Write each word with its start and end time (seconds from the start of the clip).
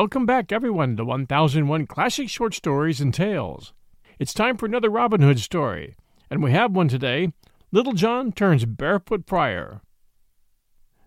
Welcome 0.00 0.24
back, 0.24 0.50
everyone, 0.50 0.96
to 0.96 1.04
1001 1.04 1.86
Classic 1.86 2.26
Short 2.26 2.54
Stories 2.54 3.02
and 3.02 3.12
Tales. 3.12 3.74
It's 4.18 4.32
time 4.32 4.56
for 4.56 4.64
another 4.64 4.88
Robin 4.88 5.20
Hood 5.20 5.40
story, 5.40 5.94
and 6.30 6.42
we 6.42 6.52
have 6.52 6.74
one 6.74 6.88
today 6.88 7.34
Little 7.70 7.92
John 7.92 8.32
Turns 8.32 8.64
Barefoot 8.64 9.24
Friar. 9.26 9.82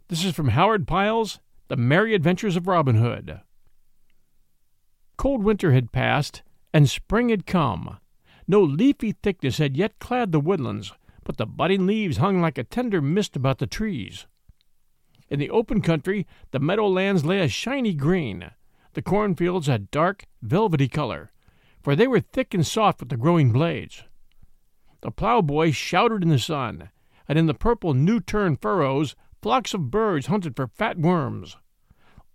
This 0.10 0.24
is 0.24 0.36
from 0.36 0.50
Howard 0.50 0.88
Pyle's 0.88 1.40
The 1.70 1.76
Merry 1.76 2.14
Adventures 2.14 2.56
of 2.56 2.68
Robin 2.68 2.98
Hood. 2.98 3.42
Cold 5.18 5.44
winter 5.44 5.72
had 5.72 5.92
passed, 5.92 6.44
and 6.72 6.88
spring 6.88 7.30
had 7.30 7.48
come. 7.48 7.98
No 8.48 8.62
leafy 8.62 9.14
thickness 9.14 9.58
had 9.58 9.76
yet 9.76 9.98
clad 9.98 10.32
the 10.32 10.40
woodlands, 10.40 10.94
but 11.24 11.38
the 11.38 11.48
budding 11.48 11.88
leaves 11.88 12.18
hung 12.18 12.42
like 12.42 12.60
a 12.60 12.64
tender 12.64 13.02
mist 13.02 13.36
about 13.36 13.58
the 13.58 13.66
trees. 13.66 14.28
In 15.32 15.40
the 15.40 15.50
open 15.50 15.82
country, 15.82 16.28
the 16.52 16.60
meadowlands 16.60 17.26
lay 17.26 17.40
a 17.40 17.48
shiny 17.48 17.96
green. 17.96 18.52
The 18.94 19.02
cornfields 19.02 19.68
a 19.68 19.80
dark, 19.80 20.26
velvety 20.44 20.88
color, 20.88 21.32
for 21.82 21.96
they 21.96 22.08
were 22.08 22.20
thick 22.20 22.54
and 22.54 22.66
soft 22.66 23.00
with 23.00 23.10
the 23.10 23.18
growing 23.18 23.52
blades. 23.52 24.04
The 25.02 25.12
ploughboy 25.12 25.72
shouted 25.72 26.22
in 26.22 26.30
the 26.30 26.38
sun, 26.38 26.90
and 27.28 27.40
in 27.40 27.48
the 27.48 27.56
purple 27.56 27.94
new 27.94 28.20
turned 28.20 28.62
furrows 28.62 29.16
flocks 29.42 29.74
of 29.74 29.90
birds 29.90 30.28
hunted 30.28 30.56
for 30.56 30.68
fat 30.68 31.00
worms. 31.00 31.58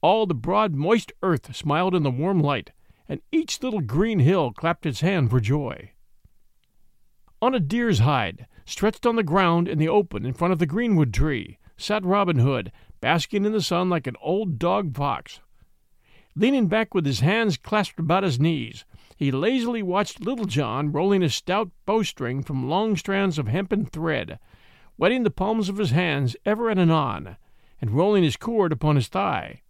All 0.00 0.26
the 0.26 0.34
broad, 0.34 0.74
moist 0.74 1.12
earth 1.22 1.54
smiled 1.54 1.94
in 1.94 2.02
the 2.02 2.10
warm 2.10 2.40
light, 2.40 2.72
and 3.08 3.20
each 3.30 3.62
little 3.62 3.80
green 3.80 4.18
hill 4.18 4.52
clapped 4.52 4.84
its 4.84 5.00
hand 5.00 5.30
for 5.30 5.40
joy. 5.40 5.92
On 7.40 7.54
a 7.54 7.60
deer's 7.60 8.00
hide, 8.00 8.46
stretched 8.66 9.06
on 9.06 9.14
the 9.14 9.22
ground 9.22 9.68
in 9.68 9.78
the 9.78 9.88
open 9.88 10.26
in 10.26 10.34
front 10.34 10.52
of 10.52 10.58
the 10.58 10.66
greenwood 10.66 11.14
tree, 11.14 11.58
sat 11.76 12.04
Robin 12.04 12.40
Hood, 12.40 12.72
basking 13.00 13.44
in 13.44 13.52
the 13.52 13.62
sun 13.62 13.88
like 13.88 14.08
an 14.08 14.16
old 14.20 14.58
dog 14.58 14.96
fox. 14.96 15.40
Leaning 16.38 16.68
back 16.68 16.94
with 16.94 17.04
his 17.04 17.18
hands 17.18 17.56
clasped 17.56 17.98
about 17.98 18.22
his 18.22 18.38
knees, 18.38 18.84
he 19.16 19.32
lazily 19.32 19.82
watched 19.82 20.20
Little 20.20 20.44
John 20.44 20.92
rolling 20.92 21.20
a 21.20 21.28
stout 21.28 21.72
bowstring 21.84 22.44
from 22.44 22.70
long 22.70 22.94
strands 22.94 23.40
of 23.40 23.48
hempen 23.48 23.84
thread, 23.84 24.38
wetting 24.96 25.24
the 25.24 25.32
palms 25.32 25.68
of 25.68 25.78
his 25.78 25.90
hands 25.90 26.36
ever 26.46 26.70
and 26.70 26.78
anon, 26.78 27.36
and 27.80 27.90
rolling 27.90 28.22
his 28.22 28.36
cord 28.36 28.70
upon 28.70 28.94
his 28.94 29.08
thigh. 29.08 29.62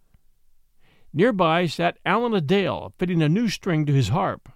Near 1.11 1.33
by 1.33 1.65
sat 1.65 1.97
Allan 2.05 2.35
a 2.35 2.41
Dale, 2.41 2.93
fitting 2.99 3.23
a 3.23 3.29
new 3.29 3.49
string 3.49 3.87
to 3.87 3.93
his 3.93 4.09
harp. 4.09 4.47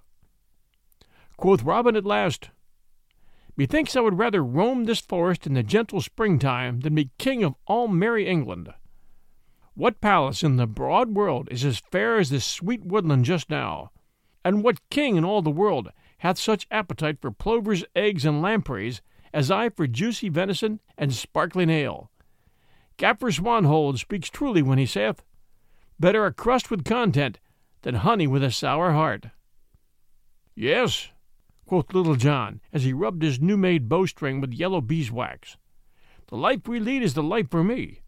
Quoth 1.36 1.64
Robin 1.64 1.95
at 1.95 2.06
last, 2.06 2.52
Methinks 3.58 3.95
I 3.95 4.02
would 4.02 4.19
rather 4.19 4.44
roam 4.44 4.84
this 4.84 5.00
forest 5.00 5.47
in 5.47 5.56
the 5.56 5.64
gentle 5.64 6.00
springtime 6.00 6.81
than 6.81 6.94
be 6.94 7.09
king 7.17 7.44
of 7.44 7.56
all 7.66 7.88
merry 7.88 8.28
England. 8.28 8.72
What 9.75 10.02
palace 10.02 10.43
in 10.43 10.57
the 10.57 10.67
broad 10.67 11.16
world 11.16 11.47
is 11.49 11.66
as 11.66 11.79
fair 11.79 12.19
as 12.19 12.29
this 12.29 12.45
sweet 12.45 12.85
woodland 12.85 13.25
just 13.25 13.49
now? 13.49 13.89
And 14.45 14.63
what 14.63 14.88
king 14.91 15.16
in 15.16 15.25
all 15.25 15.41
the 15.41 15.49
world 15.49 15.89
hath 16.19 16.38
such 16.38 16.67
appetite 16.69 17.19
for 17.19 17.31
plovers, 17.31 17.83
eggs, 17.95 18.23
and 18.23 18.39
lampreys 18.39 19.01
as 19.33 19.49
I 19.49 19.69
for 19.69 19.88
juicy 19.88 20.29
venison 20.29 20.79
and 20.95 21.11
sparkling 21.11 21.72
ale? 21.72 22.11
Gaffer 22.97 23.31
Swanthold 23.31 23.97
speaks 23.97 24.29
truly 24.29 24.61
when 24.61 24.78
he 24.78 24.85
saith, 24.85 25.23
Better 26.00 26.28
a 26.28 26.34
crust 26.34 26.69
with 26.69 26.85
content 26.85 27.40
than 27.81 27.95
honey 27.95 28.28
with 28.28 28.44
a 28.44 28.51
sour 28.51 28.91
heart. 28.91 29.25
Yes, 30.53 31.09
quoth 31.66 31.91
Little 31.95 32.16
John, 32.16 32.61
as 32.72 32.84
he 32.84 32.94
rubbed 32.94 33.23
his 33.23 33.41
new 33.41 33.57
made 33.57 33.90
bowstring 33.90 34.40
with 34.40 34.53
yellow 34.53 34.81
beeswax. 34.81 35.57
The 36.28 36.38
life 36.38 36.67
we 36.67 36.79
lead 36.79 37.01
is 37.01 37.16
the 37.16 37.23
life 37.23 37.50
for 37.50 37.63
me. 37.63 38.03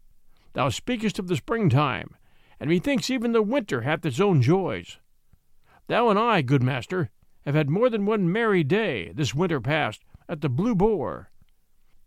Thou 0.56 0.70
speakest 0.70 1.18
of 1.18 1.28
the 1.28 1.36
springtime, 1.36 2.16
and 2.58 2.70
methinks 2.70 3.10
even 3.10 3.32
the 3.32 3.42
winter 3.42 3.82
hath 3.82 4.06
its 4.06 4.18
own 4.18 4.40
joys. 4.40 4.98
Thou 5.86 6.08
and 6.08 6.18
I, 6.18 6.40
good 6.40 6.62
master, 6.62 7.10
have 7.44 7.54
had 7.54 7.68
more 7.68 7.90
than 7.90 8.06
one 8.06 8.32
merry 8.32 8.64
day, 8.64 9.12
this 9.12 9.34
winter 9.34 9.60
past, 9.60 10.02
at 10.30 10.40
the 10.40 10.48
Blue 10.48 10.74
Boar. 10.74 11.30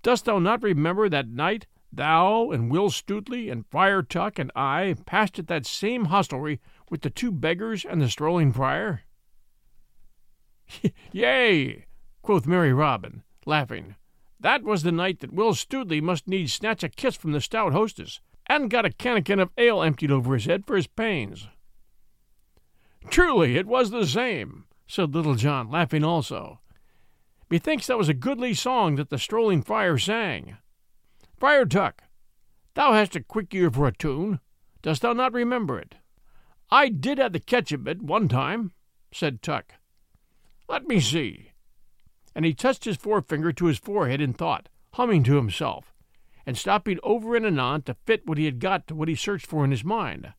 Dost 0.01 0.25
thou 0.25 0.39
not 0.39 0.63
remember 0.63 1.07
that 1.07 1.27
night 1.27 1.67
thou 1.93 2.49
and 2.49 2.71
Will 2.71 2.89
Stutely 2.89 3.51
and 3.51 3.67
Friar 3.67 4.01
Tuck 4.01 4.39
and 4.39 4.51
I 4.55 4.95
passed 5.05 5.37
at 5.37 5.45
that 5.45 5.67
same 5.67 6.05
hostelry 6.05 6.59
with 6.89 7.01
the 7.01 7.11
two 7.11 7.31
beggars 7.31 7.85
and 7.85 8.01
the 8.01 8.09
strolling 8.09 8.51
friar? 8.51 9.03
Yea, 11.11 11.85
quoth 12.23 12.47
merry 12.47 12.73
Robin, 12.73 13.21
laughing. 13.45 13.93
That 14.39 14.63
was 14.63 14.81
the 14.81 14.91
night 14.91 15.19
that 15.19 15.33
Will 15.33 15.53
Stutely 15.53 16.01
must 16.01 16.27
needs 16.27 16.51
snatch 16.51 16.83
a 16.83 16.89
kiss 16.89 17.15
from 17.15 17.31
the 17.31 17.41
stout 17.41 17.73
hostess, 17.73 18.21
and 18.49 18.71
got 18.71 18.85
a 18.85 18.91
cannikin 18.91 19.39
of 19.39 19.51
ale 19.57 19.83
emptied 19.83 20.11
over 20.11 20.33
his 20.33 20.45
head 20.45 20.65
for 20.65 20.75
his 20.75 20.87
pains. 20.87 21.47
Truly, 23.09 23.55
it 23.55 23.67
was 23.67 23.91
the 23.91 24.07
same, 24.07 24.65
said 24.87 25.13
Little 25.13 25.35
John, 25.35 25.69
laughing 25.69 26.03
also. 26.03 26.59
Methinks 27.49 27.87
that 27.87 27.97
was 27.97 28.09
a 28.09 28.13
goodly 28.13 28.53
song 28.53 28.95
that 28.95 29.09
the 29.09 29.19
strolling 29.19 29.61
friar 29.61 29.97
sang. 29.97 30.57
Friar 31.37 31.65
Tuck, 31.65 32.03
thou 32.73 32.93
hast 32.93 33.15
a 33.15 33.23
quick 33.23 33.53
ear 33.53 33.71
for 33.71 33.87
a 33.87 33.95
tune. 33.95 34.39
Dost 34.81 35.03
thou 35.03 35.13
not 35.13 35.33
remember 35.33 35.79
it? 35.79 35.95
I 36.71 36.89
did 36.89 37.17
have 37.17 37.33
the 37.33 37.39
catch 37.39 37.71
of 37.71 37.87
it 37.87 38.01
one 38.01 38.27
time, 38.27 38.71
said 39.11 39.41
Tuck. 39.41 39.73
Let 40.67 40.87
me 40.87 40.99
see. 40.99 41.51
And 42.35 42.45
he 42.45 42.53
touched 42.53 42.85
his 42.85 42.97
forefinger 42.97 43.51
to 43.53 43.65
his 43.65 43.79
forehead 43.79 44.21
in 44.21 44.33
thought, 44.33 44.69
humming 44.93 45.23
to 45.23 45.35
himself, 45.35 45.88
and 46.49 46.57
stopping 46.57 46.97
over 47.03 47.35
and 47.35 47.45
anon 47.45 47.83
to 47.83 47.95
fit 48.07 48.25
what 48.25 48.39
he 48.39 48.45
had 48.45 48.57
got 48.59 48.87
to 48.87 48.95
what 48.95 49.07
he 49.07 49.13
searched 49.13 49.45
for 49.45 49.63
in 49.63 49.69
his 49.69 49.83
mind. 49.83 50.33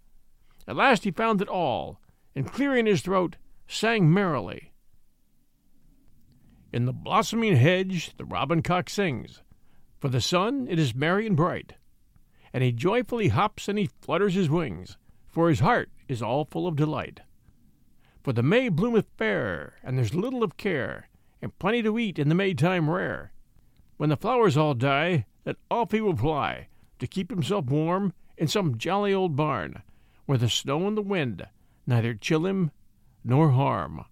At 0.67 0.75
last 0.75 1.05
he 1.05 1.13
found 1.13 1.41
it 1.41 1.47
all, 1.47 2.01
and 2.35 2.51
clearing 2.51 2.87
his 2.87 3.01
throat, 3.01 3.37
sang 3.69 4.13
merrily. 4.13 4.73
In 6.73 6.85
the 6.85 6.93
blossoming 6.93 7.55
hedge 7.55 8.11
the 8.17 8.25
robin 8.25 8.61
cock 8.61 8.91
sings, 8.91 9.43
for 10.01 10.09
the 10.09 10.21
sun 10.21 10.67
it 10.69 10.81
is 10.81 10.97
merry 10.97 11.29
and 11.29 11.37
bright, 11.37 11.75
and 12.53 12.65
he 12.65 12.73
joyfully 12.73 13.29
hops 13.29 13.69
and 13.69 13.79
he 13.79 13.89
flutters 14.03 14.35
his 14.35 14.51
wings, 14.51 14.99
for 15.29 15.49
his 15.49 15.61
heart 15.61 15.91
is 16.09 16.21
all 16.21 16.45
full 16.45 16.67
of 16.67 16.75
delight. 16.75 17.21
For 18.25 18.33
the 18.33 18.43
May 18.43 18.69
bloometh 18.69 19.07
fair, 19.17 19.75
and 19.85 19.97
there's 19.97 20.13
little 20.13 20.43
of 20.43 20.57
care, 20.57 21.09
and 21.41 21.57
plenty 21.61 21.85
to 21.85 22.01
eat 22.01 22.19
in 22.19 22.29
the 22.29 22.35
Maytime 22.35 22.91
rare. 22.91 23.33
When 23.97 24.09
the 24.09 24.17
flowers 24.17 24.57
all 24.57 24.75
die, 24.75 25.27
then 25.45 25.57
off 25.71 25.93
he 25.93 26.01
will 26.01 26.17
fly, 26.17 26.69
to 26.99 27.07
keep 27.07 27.31
himself 27.31 27.67
warm 27.67 28.13
in 28.37 28.49
some 28.49 28.79
jolly 28.79 29.13
old 29.13 29.37
barn, 29.37 29.83
where 30.27 30.39
the 30.39 30.49
snow 30.49 30.87
and 30.87 30.97
the 30.97 31.03
wind 31.03 31.47
neither 31.87 32.15
chill 32.15 32.47
him 32.47 32.71
nor 33.25 33.51
harm. 33.51 34.05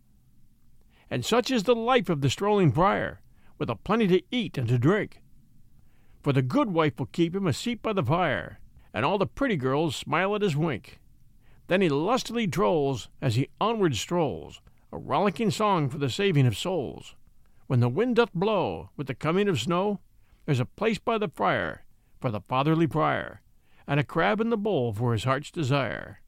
And 1.11 1.25
such 1.25 1.51
is 1.51 1.63
the 1.63 1.75
life 1.75 2.09
of 2.09 2.21
the 2.21 2.31
strolling 2.31 2.73
friar, 2.73 3.21
with 3.59 3.71
a 3.71 3.77
plenty 3.77 4.07
to 4.09 4.23
eat 4.31 4.59
and 4.59 4.69
to 4.69 4.79
drink. 4.79 5.21
For 6.23 6.33
the 6.33 6.43
good 6.43 6.71
wife 6.71 6.99
will 6.99 7.07
keep 7.07 7.35
him 7.35 7.47
a 7.47 7.53
seat 7.53 7.83
by 7.83 7.93
the 7.93 8.03
fire, 8.03 8.61
and 8.93 9.05
all 9.05 9.19
the 9.19 9.27
pretty 9.27 9.57
girls 9.57 9.97
smile 9.97 10.35
at 10.35 10.43
his 10.43 10.57
wink. 10.57 11.01
Then 11.69 11.81
he 11.81 11.89
lustily 11.89 12.47
trolls 12.47 13.09
as 13.21 13.37
he 13.37 13.49
onward 13.61 13.95
strolls, 13.97 14.61
a 14.91 14.99
rollicking 14.99 15.51
song 15.51 15.89
for 15.89 15.99
the 15.99 16.11
saving 16.11 16.47
of 16.47 16.57
souls. 16.57 17.15
When 17.67 17.81
the 17.81 17.89
wind 17.89 18.17
doth 18.17 18.33
blow 18.33 18.91
with 18.97 19.07
the 19.07 19.15
coming 19.15 19.49
of 19.49 19.61
snow, 19.61 20.01
there's 20.49 20.61
a 20.61 20.65
place 20.65 20.99
by 20.99 21.19
the 21.19 21.29
friar 21.29 21.85
for 22.23 22.31
the 22.31 22.41
fatherly 22.41 22.87
prior, 22.87 23.43
and 23.87 24.01
a 24.01 24.03
crab 24.03 24.41
in 24.41 24.49
the 24.49 24.57
bowl 24.57 24.95
for 24.95 25.13
his 25.13 25.25
heart's 25.25 25.51
desire. 25.51 26.23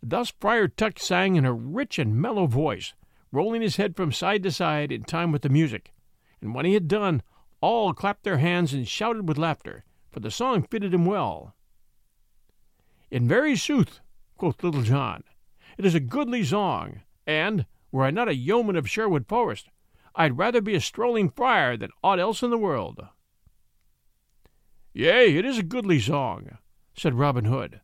Thus 0.00 0.32
Friar 0.38 0.68
Tuck 0.68 1.00
sang 1.00 1.34
in 1.34 1.44
a 1.44 1.52
rich 1.52 1.98
and 1.98 2.14
mellow 2.14 2.46
voice, 2.46 2.94
rolling 3.32 3.62
his 3.62 3.78
head 3.78 3.96
from 3.96 4.12
side 4.12 4.44
to 4.44 4.52
side 4.52 4.92
in 4.92 5.02
time 5.02 5.32
with 5.32 5.42
the 5.42 5.48
music, 5.48 5.92
and 6.40 6.54
when 6.54 6.64
he 6.64 6.74
had 6.74 6.86
done, 6.86 7.22
all 7.60 7.92
clapped 7.92 8.22
their 8.22 8.38
hands 8.38 8.72
and 8.72 8.86
shouted 8.86 9.26
with 9.26 9.38
laughter, 9.38 9.84
for 10.12 10.20
the 10.20 10.30
song 10.30 10.62
fitted 10.62 10.94
him 10.94 11.04
well. 11.04 11.56
In 13.10 13.26
very 13.26 13.56
sooth, 13.56 13.98
quoth 14.36 14.62
Little 14.62 14.82
John, 14.82 15.24
it 15.76 15.84
is 15.84 15.96
a 15.96 16.00
goodly 16.00 16.44
song, 16.44 17.00
and, 17.26 17.66
were 17.90 18.04
I 18.04 18.12
not 18.12 18.28
a 18.28 18.36
yeoman 18.36 18.76
of 18.76 18.88
Sherwood 18.88 19.26
Forest, 19.26 19.68
I'd 20.14 20.38
rather 20.38 20.60
be 20.60 20.74
a 20.74 20.80
strolling 20.80 21.30
friar 21.30 21.76
than 21.76 21.90
aught 22.02 22.20
else 22.20 22.42
in 22.42 22.50
the 22.50 22.58
world. 22.58 23.00
Yea, 24.92 25.36
it 25.36 25.44
is 25.44 25.58
a 25.58 25.62
goodly 25.62 25.98
song, 25.98 26.58
said 26.94 27.14
Robin 27.14 27.46
Hood, 27.46 27.80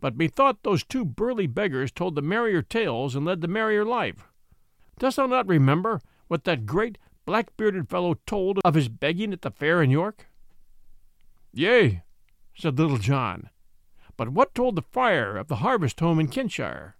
but 0.00 0.16
methought 0.16 0.62
those 0.62 0.82
two 0.82 1.04
burly 1.04 1.46
beggars 1.46 1.92
told 1.92 2.16
the 2.16 2.22
merrier 2.22 2.60
tales 2.60 3.14
and 3.14 3.24
led 3.24 3.40
the 3.40 3.48
merrier 3.48 3.84
life. 3.84 4.26
Dost 4.98 5.16
thou 5.16 5.26
not 5.26 5.46
remember 5.46 6.00
what 6.26 6.44
that 6.44 6.66
great 6.66 6.98
black 7.24 7.56
bearded 7.56 7.88
fellow 7.88 8.14
told 8.26 8.58
of 8.64 8.74
his 8.74 8.88
begging 8.88 9.32
at 9.32 9.42
the 9.42 9.50
fair 9.50 9.80
in 9.80 9.90
York? 9.90 10.28
Yea, 11.52 12.02
said 12.56 12.78
Little 12.78 12.98
John, 12.98 13.50
but 14.16 14.30
what 14.30 14.54
told 14.54 14.74
the 14.74 14.82
friar 14.82 15.36
of 15.36 15.46
the 15.46 15.56
harvest 15.56 16.00
home 16.00 16.18
in 16.18 16.28
Kentshire? 16.28 16.96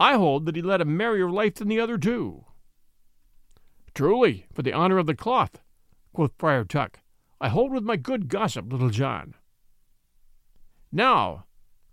I 0.00 0.14
hold 0.14 0.46
that 0.46 0.56
he 0.56 0.62
led 0.62 0.80
a 0.80 0.86
merrier 0.86 1.30
life 1.30 1.56
than 1.56 1.68
the 1.68 1.80
other 1.80 1.98
two. 1.98 2.44
Truly, 3.94 4.46
for 4.52 4.62
the 4.62 4.72
honor 4.72 4.98
of 4.98 5.06
the 5.06 5.14
cloth, 5.14 5.60
quoth 6.12 6.32
Friar 6.38 6.64
Tuck, 6.64 7.00
I 7.40 7.48
hold 7.48 7.72
with 7.72 7.84
my 7.84 7.96
good 7.96 8.28
gossip, 8.28 8.70
Little 8.72 8.90
John. 8.90 9.34
Now, 10.90 11.46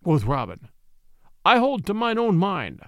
quoth 0.04 0.24
Robin. 0.24 0.70
I 1.44 1.58
hold 1.58 1.86
to 1.86 1.94
mine 1.94 2.18
own 2.18 2.38
mind. 2.38 2.82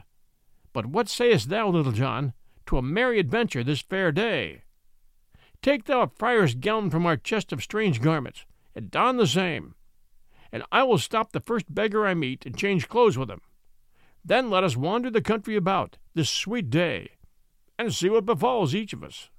But 0.73 0.87
what 0.87 1.09
sayest 1.09 1.49
thou, 1.49 1.69
Little 1.69 1.91
John, 1.91 2.33
to 2.67 2.77
a 2.77 2.81
merry 2.81 3.19
adventure 3.19 3.63
this 3.63 3.81
fair 3.81 4.11
day? 4.11 4.63
Take 5.61 5.85
thou 5.85 6.01
a 6.01 6.07
friar's 6.07 6.55
gown 6.55 6.89
from 6.89 7.05
our 7.05 7.17
chest 7.17 7.51
of 7.51 7.63
strange 7.63 8.01
garments, 8.01 8.45
and 8.75 8.91
don 8.91 9.17
the 9.17 9.27
same, 9.27 9.75
and 10.51 10.63
I 10.71 10.83
will 10.83 10.97
stop 10.97 11.31
the 11.31 11.39
first 11.39 11.73
beggar 11.73 12.05
I 12.05 12.13
meet 12.13 12.45
and 12.45 12.57
change 12.57 12.87
clothes 12.87 13.17
with 13.17 13.29
him. 13.29 13.41
Then 14.23 14.49
let 14.49 14.63
us 14.63 14.77
wander 14.77 15.09
the 15.09 15.21
country 15.21 15.55
about 15.55 15.97
this 16.13 16.29
sweet 16.29 16.69
day, 16.69 17.11
and 17.77 17.93
see 17.93 18.09
what 18.09 18.25
befalls 18.25 18.73
each 18.73 18.93
of 18.93 19.03
us. 19.03 19.29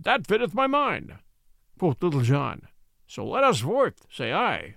That 0.00 0.26
fitteth 0.26 0.54
my 0.54 0.66
mind, 0.66 1.14
quoth 1.78 2.02
Little 2.02 2.20
John. 2.20 2.62
So 3.06 3.26
let 3.26 3.44
us 3.44 3.60
forth, 3.60 4.06
say 4.10 4.32
I. 4.32 4.76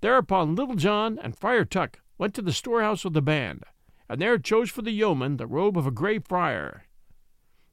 Thereupon 0.00 0.54
Little 0.54 0.76
John 0.76 1.18
and 1.22 1.36
Friar 1.36 1.64
Tuck 1.64 2.00
went 2.18 2.34
to 2.34 2.42
the 2.42 2.52
storehouse 2.52 3.04
of 3.04 3.12
the 3.12 3.22
band, 3.22 3.64
and 4.08 4.20
there 4.20 4.38
chose 4.38 4.70
for 4.70 4.82
the 4.82 4.90
yeoman 4.90 5.36
the 5.36 5.46
robe 5.46 5.76
of 5.76 5.86
a 5.86 5.90
grey 5.90 6.18
friar. 6.18 6.84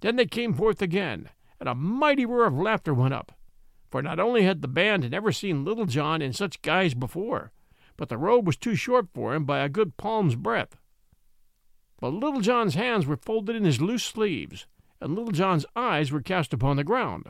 Then 0.02 0.16
they 0.16 0.26
came 0.26 0.54
forth 0.54 0.82
again, 0.82 1.30
and 1.60 1.68
a 1.68 1.76
mighty 1.76 2.26
roar 2.26 2.46
of 2.46 2.58
laughter 2.58 2.94
went 2.94 3.14
up, 3.14 3.34
for 3.90 4.02
not 4.02 4.20
only 4.20 4.44
had 4.44 4.62
the 4.62 4.68
band 4.68 5.10
never 5.10 5.32
seen 5.32 5.66
Little 5.66 5.86
John 5.86 6.22
in 6.22 6.34
such 6.34 6.62
guise 6.62 6.94
before, 6.94 7.52
but 7.98 8.10
the 8.10 8.18
robe 8.18 8.48
was 8.48 8.58
too 8.58 8.76
short 8.76 9.08
for 9.14 9.36
him 9.36 9.46
by 9.46 9.60
a 9.60 9.70
good 9.70 9.98
palm's 9.98 10.36
breadth. 10.36 10.78
But 12.00 12.14
Little 12.14 12.42
John's 12.42 12.76
hands 12.76 13.06
were 13.06 13.18
folded 13.18 13.56
in 13.56 13.66
his 13.66 13.82
loose 13.82 14.04
sleeves, 14.04 14.68
and 15.02 15.16
Little 15.16 15.32
John's 15.34 15.66
eyes 15.76 16.12
were 16.12 16.22
cast 16.22 16.54
upon 16.54 16.78
the 16.78 16.84
ground, 16.84 17.26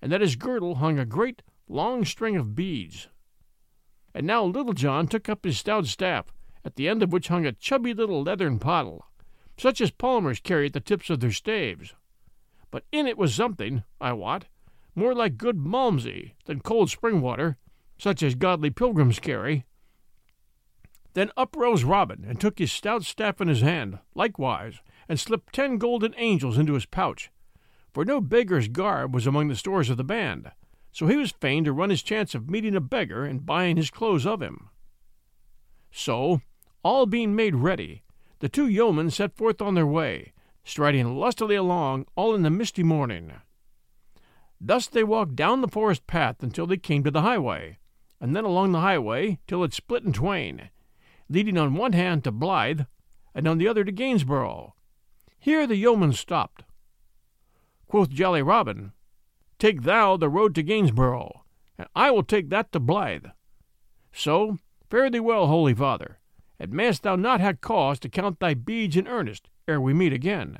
and 0.00 0.12
at 0.12 0.20
his 0.20 0.36
girdle 0.36 0.76
hung 0.76 0.98
a 0.98 1.04
great 1.04 1.42
long 1.68 2.04
string 2.04 2.36
of 2.36 2.54
beads. 2.54 3.08
And 4.14 4.26
now 4.26 4.44
Little 4.44 4.72
John 4.72 5.06
took 5.06 5.28
up 5.28 5.44
his 5.44 5.58
stout 5.58 5.86
staff, 5.86 6.32
at 6.64 6.76
the 6.76 6.88
end 6.88 7.02
of 7.02 7.12
which 7.12 7.28
hung 7.28 7.44
a 7.44 7.52
chubby 7.52 7.92
little 7.92 8.22
leathern 8.22 8.58
pottle, 8.58 9.04
such 9.58 9.80
as 9.80 9.90
palmers 9.90 10.40
carry 10.40 10.66
at 10.66 10.72
the 10.72 10.80
tips 10.80 11.10
of 11.10 11.20
their 11.20 11.30
staves. 11.30 11.94
But 12.70 12.84
in 12.90 13.06
it 13.06 13.18
was 13.18 13.34
something, 13.34 13.84
I 14.00 14.14
wot, 14.14 14.46
more 14.94 15.14
like 15.14 15.36
good 15.36 15.58
Malmsey 15.58 16.34
than 16.46 16.60
cold 16.60 16.90
spring 16.90 17.20
water, 17.20 17.58
such 17.98 18.22
as 18.22 18.34
godly 18.34 18.70
pilgrims 18.70 19.18
carry. 19.18 19.66
Then 21.16 21.30
up 21.34 21.56
rose 21.56 21.82
Robin, 21.82 22.26
and 22.28 22.38
took 22.38 22.58
his 22.58 22.70
stout 22.70 23.02
staff 23.02 23.40
in 23.40 23.48
his 23.48 23.62
hand, 23.62 24.00
likewise, 24.14 24.82
and 25.08 25.18
slipped 25.18 25.54
ten 25.54 25.78
golden 25.78 26.14
angels 26.18 26.58
into 26.58 26.74
his 26.74 26.84
pouch, 26.84 27.30
for 27.94 28.04
no 28.04 28.20
beggar's 28.20 28.68
garb 28.68 29.14
was 29.14 29.26
among 29.26 29.48
the 29.48 29.56
stores 29.56 29.88
of 29.88 29.96
the 29.96 30.04
band, 30.04 30.52
so 30.92 31.06
he 31.06 31.16
was 31.16 31.32
fain 31.32 31.64
to 31.64 31.72
run 31.72 31.88
his 31.88 32.02
chance 32.02 32.34
of 32.34 32.50
meeting 32.50 32.76
a 32.76 32.82
beggar 32.82 33.24
and 33.24 33.46
buying 33.46 33.78
his 33.78 33.90
clothes 33.90 34.26
of 34.26 34.42
him. 34.42 34.68
So, 35.90 36.42
all 36.82 37.06
being 37.06 37.34
made 37.34 37.54
ready, 37.54 38.02
the 38.40 38.50
two 38.50 38.68
yeomen 38.68 39.08
set 39.08 39.38
forth 39.38 39.62
on 39.62 39.74
their 39.74 39.86
way, 39.86 40.34
striding 40.64 41.16
lustily 41.16 41.54
along 41.54 42.04
all 42.14 42.34
in 42.34 42.42
the 42.42 42.50
misty 42.50 42.82
morning. 42.82 43.32
Thus 44.60 44.86
they 44.86 45.02
walked 45.02 45.34
down 45.34 45.62
the 45.62 45.68
forest 45.68 46.06
path 46.06 46.42
until 46.42 46.66
they 46.66 46.76
came 46.76 47.02
to 47.04 47.10
the 47.10 47.22
highway, 47.22 47.78
and 48.20 48.36
then 48.36 48.44
along 48.44 48.72
the 48.72 48.80
highway 48.80 49.38
till 49.46 49.64
it 49.64 49.72
split 49.72 50.02
in 50.02 50.12
twain, 50.12 50.68
leading 51.28 51.58
on 51.58 51.74
one 51.74 51.92
hand 51.92 52.24
to 52.24 52.32
Blythe, 52.32 52.82
and 53.34 53.46
on 53.46 53.58
the 53.58 53.68
other 53.68 53.84
to 53.84 53.92
Gainsborough. 53.92 54.74
Here 55.38 55.66
the 55.66 55.76
yeoman 55.76 56.12
stopped. 56.12 56.64
Quoth 57.86 58.10
jolly 58.10 58.42
Robin, 58.42 58.92
Take 59.58 59.82
thou 59.82 60.16
the 60.16 60.28
road 60.28 60.54
to 60.54 60.62
Gainsborough, 60.62 61.44
and 61.78 61.88
I 61.94 62.10
will 62.10 62.22
take 62.22 62.48
that 62.50 62.72
to 62.72 62.80
Blythe. 62.80 63.26
So, 64.12 64.58
fare 64.88 65.10
thee 65.10 65.20
well, 65.20 65.46
holy 65.46 65.74
father, 65.74 66.18
and 66.58 66.72
mayst 66.72 67.02
thou 67.02 67.16
not 67.16 67.40
have 67.40 67.60
cause 67.60 67.98
to 68.00 68.08
count 68.08 68.40
thy 68.40 68.54
beads 68.54 68.96
in 68.96 69.06
earnest 69.06 69.48
ere 69.68 69.80
we 69.80 69.92
meet 69.92 70.12
again. 70.12 70.58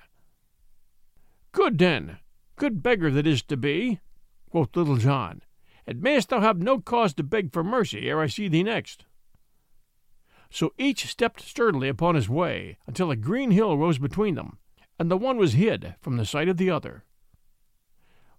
Good 1.52 1.78
den, 1.78 2.18
good 2.56 2.82
beggar 2.82 3.10
that 3.10 3.26
is 3.26 3.42
to 3.44 3.56
be, 3.56 4.00
quoth 4.50 4.76
Little 4.76 4.96
John, 4.96 5.42
and 5.86 6.02
mayst 6.02 6.28
thou 6.28 6.40
have 6.40 6.58
no 6.58 6.80
cause 6.80 7.14
to 7.14 7.22
beg 7.22 7.52
for 7.52 7.64
mercy 7.64 8.10
ere 8.10 8.20
I 8.20 8.26
see 8.26 8.48
thee 8.48 8.62
next. 8.62 9.05
So 10.50 10.72
each 10.78 11.06
stepped 11.06 11.40
sturdily 11.40 11.88
upon 11.88 12.14
his 12.14 12.28
way 12.28 12.78
until 12.86 13.10
a 13.10 13.16
green 13.16 13.50
hill 13.50 13.76
rose 13.76 13.98
between 13.98 14.34
them, 14.34 14.58
and 14.98 15.10
the 15.10 15.16
one 15.16 15.36
was 15.36 15.54
hid 15.54 15.94
from 16.00 16.16
the 16.16 16.24
sight 16.24 16.48
of 16.48 16.56
the 16.56 16.70
other. 16.70 17.04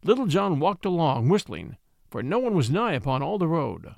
Little 0.03 0.27
John 0.27 0.59
walked 0.59 0.85
along, 0.85 1.29
whistling, 1.29 1.77
for 2.09 2.23
no 2.23 2.39
one 2.39 2.55
was 2.55 2.69
nigh 2.69 2.93
upon 2.93 3.21
all 3.21 3.37
the 3.37 3.47
road. 3.47 3.95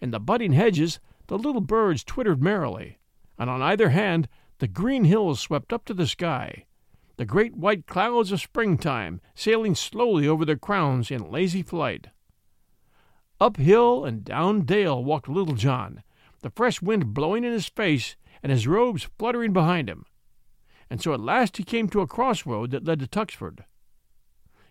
In 0.00 0.10
the 0.10 0.20
budding 0.20 0.52
hedges 0.52 1.00
the 1.26 1.38
little 1.38 1.60
birds 1.60 2.02
twittered 2.02 2.42
merrily, 2.42 2.98
and 3.38 3.48
on 3.48 3.62
either 3.62 3.90
hand 3.90 4.28
the 4.58 4.68
green 4.68 5.04
hills 5.04 5.40
swept 5.40 5.72
up 5.72 5.84
to 5.84 5.94
the 5.94 6.06
sky, 6.06 6.66
the 7.16 7.24
great 7.24 7.56
white 7.56 7.86
clouds 7.86 8.32
of 8.32 8.40
springtime 8.40 9.20
sailing 9.34 9.74
slowly 9.74 10.26
over 10.26 10.44
their 10.44 10.56
crowns 10.56 11.10
in 11.10 11.30
lazy 11.30 11.62
flight. 11.62 12.08
Up 13.40 13.56
hill 13.56 14.04
and 14.04 14.24
down 14.24 14.62
dale 14.64 15.02
walked 15.02 15.28
Little 15.28 15.54
John, 15.54 16.02
the 16.42 16.50
fresh 16.50 16.82
wind 16.82 17.14
blowing 17.14 17.44
in 17.44 17.52
his 17.52 17.68
face 17.68 18.16
and 18.42 18.52
his 18.52 18.66
robes 18.66 19.08
fluttering 19.18 19.52
behind 19.52 19.88
him. 19.88 20.04
And 20.90 21.00
so 21.00 21.14
at 21.14 21.20
last 21.20 21.56
he 21.56 21.64
came 21.64 21.88
to 21.88 22.00
a 22.00 22.06
crossroad 22.06 22.70
that 22.72 22.84
led 22.84 23.00
to 23.00 23.06
Tuxford. 23.06 23.64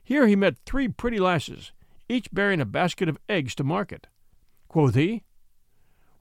Here 0.04 0.28
he 0.28 0.36
met 0.36 0.58
three 0.66 0.88
pretty 0.88 1.20
lasses, 1.20 1.72
each 2.08 2.32
bearing 2.32 2.62
a 2.62 2.66
basket 2.66 3.10
of 3.10 3.18
eggs 3.28 3.56
to 3.56 3.64
market. 3.64 4.08
Quoth 4.68 4.96
he, 4.96 5.24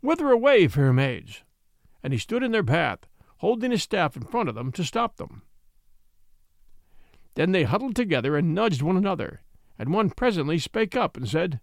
Whither 0.00 0.30
away, 0.30 0.66
fair 0.68 0.92
maids? 0.92 1.42
And 2.02 2.12
he 2.12 2.18
stood 2.18 2.42
in 2.42 2.52
their 2.52 2.64
path, 2.64 3.00
holding 3.38 3.70
his 3.70 3.82
staff 3.82 4.16
in 4.16 4.22
front 4.22 4.48
of 4.48 4.54
them 4.54 4.72
to 4.72 4.84
stop 4.84 5.16
them. 5.16 5.42
Then 7.34 7.52
they 7.52 7.64
huddled 7.64 7.96
together 7.96 8.36
and 8.36 8.54
nudged 8.54 8.82
one 8.82 8.96
another, 8.96 9.42
and 9.78 9.92
one 9.92 10.10
presently 10.10 10.58
spake 10.58 10.96
up 10.96 11.16
and 11.16 11.28
said, 11.28 11.60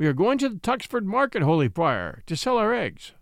We 0.00 0.06
are 0.06 0.14
going 0.14 0.38
to 0.38 0.48
the 0.48 0.58
Tuxford 0.58 1.04
market, 1.04 1.42
holy 1.42 1.68
friar, 1.68 2.22
to 2.24 2.34
sell 2.34 2.56
our 2.56 2.72
eggs. 2.72 3.12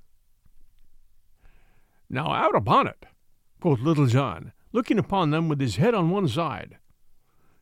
Now 2.08 2.30
out 2.30 2.54
upon 2.54 2.87
it, 2.87 3.04
quoth 3.61 3.80
Little 3.80 4.06
John, 4.06 4.52
looking 4.70 4.97
upon 4.97 5.32
them 5.32 5.49
with 5.49 5.61
his 5.61 5.75
head 5.75 5.92
on 5.92 6.11
one 6.11 6.28
side. 6.28 6.78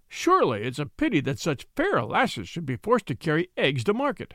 Surely 0.06 0.64
it's 0.64 0.78
a 0.78 0.84
pity 0.84 1.20
that 1.20 1.38
such 1.38 1.66
fair 1.74 2.04
lasses 2.04 2.46
should 2.46 2.66
be 2.66 2.76
forced 2.76 3.06
to 3.06 3.14
carry 3.14 3.48
eggs 3.56 3.84
to 3.84 3.94
market. 3.94 4.34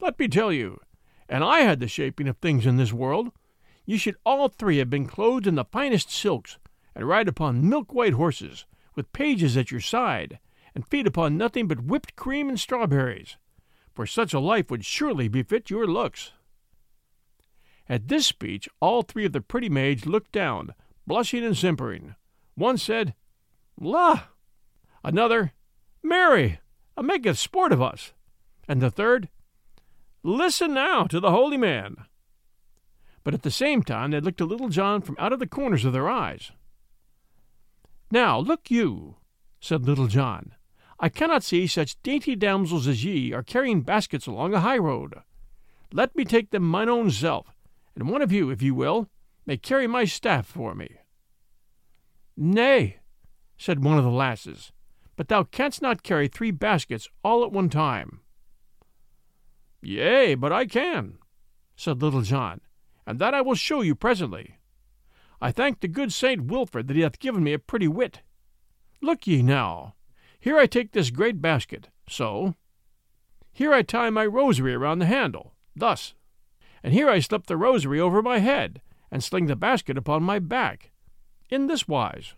Let 0.00 0.18
me 0.18 0.26
tell 0.26 0.52
you, 0.52 0.80
and 1.28 1.44
I 1.44 1.60
had 1.60 1.78
the 1.78 1.86
shaping 1.86 2.26
of 2.26 2.36
things 2.38 2.66
in 2.66 2.78
this 2.78 2.92
world, 2.92 3.30
you 3.86 3.96
should 3.96 4.16
all 4.26 4.48
three 4.48 4.78
have 4.78 4.90
been 4.90 5.06
clothed 5.06 5.46
in 5.46 5.54
the 5.54 5.64
finest 5.64 6.10
silks, 6.10 6.58
and 6.96 7.06
ride 7.06 7.28
upon 7.28 7.68
milk 7.68 7.94
white 7.94 8.14
horses, 8.14 8.66
with 8.96 9.12
pages 9.12 9.56
at 9.56 9.70
your 9.70 9.80
side, 9.80 10.40
and 10.74 10.84
feed 10.88 11.06
upon 11.06 11.38
nothing 11.38 11.68
but 11.68 11.84
whipped 11.84 12.16
cream 12.16 12.48
and 12.48 12.58
strawberries, 12.58 13.36
for 13.94 14.06
such 14.06 14.32
a 14.32 14.40
life 14.40 14.70
would 14.70 14.84
surely 14.84 15.28
befit 15.28 15.70
your 15.70 15.86
looks. 15.86 16.32
At 17.88 18.08
this 18.08 18.26
speech 18.26 18.68
all 18.80 19.02
three 19.02 19.26
of 19.26 19.32
the 19.32 19.40
pretty 19.40 19.68
maids 19.68 20.06
looked 20.06 20.32
down, 20.32 20.74
blushing 21.06 21.44
and 21.44 21.56
simpering. 21.56 22.14
One 22.54 22.78
said, 22.78 23.14
La! 23.80 24.24
Another, 25.02 25.52
Mary, 26.02 26.60
a 26.96 27.02
maketh 27.02 27.38
sport 27.38 27.72
of 27.72 27.82
us. 27.82 28.12
And 28.68 28.80
the 28.80 28.90
third, 28.90 29.28
Listen 30.22 30.74
now 30.74 31.04
to 31.04 31.18
the 31.18 31.30
holy 31.30 31.56
man. 31.56 31.96
But 33.24 33.34
at 33.34 33.42
the 33.42 33.50
same 33.50 33.82
time 33.82 34.10
they 34.10 34.20
looked 34.20 34.40
at 34.40 34.48
Little 34.48 34.68
John 34.68 35.00
from 35.00 35.16
out 35.18 35.32
of 35.32 35.38
the 35.38 35.46
corners 35.46 35.84
of 35.84 35.92
their 35.92 36.08
eyes. 36.08 36.52
Now, 38.10 38.38
look 38.38 38.70
you, 38.70 39.16
said 39.60 39.86
Little 39.86 40.08
John, 40.08 40.52
I 41.02 41.08
cannot 41.08 41.42
see 41.42 41.66
such 41.66 42.00
dainty 42.02 42.36
damsels 42.36 42.86
as 42.86 43.04
ye 43.04 43.32
are 43.32 43.42
carrying 43.42 43.80
baskets 43.80 44.26
along 44.26 44.52
a 44.52 44.60
high 44.60 44.76
road. 44.76 45.14
Let 45.92 46.14
me 46.14 46.26
take 46.26 46.50
them 46.50 46.62
mine 46.62 46.90
own 46.90 47.10
self, 47.10 47.56
and 47.96 48.10
one 48.10 48.20
of 48.20 48.30
you, 48.30 48.50
if 48.50 48.60
you 48.60 48.74
will, 48.74 49.08
may 49.46 49.56
carry 49.56 49.86
my 49.86 50.04
staff 50.04 50.46
for 50.46 50.74
me. 50.74 50.98
Nay, 52.36 52.98
said 53.56 53.82
one 53.82 53.96
of 53.96 54.04
the 54.04 54.10
lasses, 54.10 54.72
but 55.16 55.28
thou 55.28 55.42
canst 55.42 55.80
not 55.80 56.02
carry 56.02 56.28
three 56.28 56.50
baskets 56.50 57.08
all 57.24 57.44
at 57.44 57.52
one 57.52 57.70
time. 57.70 58.20
Yea, 59.80 60.34
but 60.34 60.52
I 60.52 60.66
can, 60.66 61.16
said 61.76 62.02
Little 62.02 62.20
John, 62.20 62.60
and 63.06 63.18
that 63.18 63.32
I 63.32 63.40
will 63.40 63.54
show 63.54 63.80
you 63.80 63.94
presently. 63.94 64.58
I 65.40 65.50
thank 65.50 65.80
the 65.80 65.88
good 65.88 66.12
Saint 66.12 66.44
Wilfrid 66.44 66.88
that 66.88 66.96
he 66.96 67.02
hath 67.02 67.18
given 67.18 67.42
me 67.42 67.54
a 67.54 67.58
pretty 67.58 67.88
wit. 67.88 68.20
Look 69.00 69.26
ye 69.26 69.42
now, 69.42 69.94
here 70.40 70.58
I 70.58 70.66
take 70.66 70.92
this 70.92 71.10
great 71.10 71.40
basket, 71.40 71.88
so. 72.08 72.54
Here 73.52 73.72
I 73.72 73.82
tie 73.82 74.10
my 74.10 74.26
rosary 74.26 74.74
around 74.74 74.98
the 74.98 75.06
handle, 75.06 75.54
thus. 75.76 76.14
And 76.82 76.92
here 76.92 77.08
I 77.08 77.20
slip 77.20 77.46
the 77.46 77.56
rosary 77.56 78.00
over 78.00 78.22
my 78.22 78.38
head, 78.38 78.80
and 79.10 79.22
sling 79.22 79.46
the 79.46 79.56
basket 79.56 79.98
upon 79.98 80.22
my 80.22 80.38
back, 80.38 80.90
in 81.50 81.66
this 81.66 81.86
wise 81.86 82.34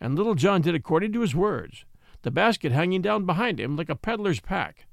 and 0.00 0.14
Little 0.14 0.34
John 0.34 0.60
did 0.60 0.74
according 0.74 1.12
to 1.12 1.20
his 1.20 1.34
words, 1.34 1.84
the 2.22 2.30
basket 2.30 2.72
hanging 2.72 3.02
down 3.02 3.24
behind 3.24 3.58
him 3.58 3.76
like 3.76 3.88
a 3.88 3.96
peddler's 3.96 4.40
pack. 4.40 4.86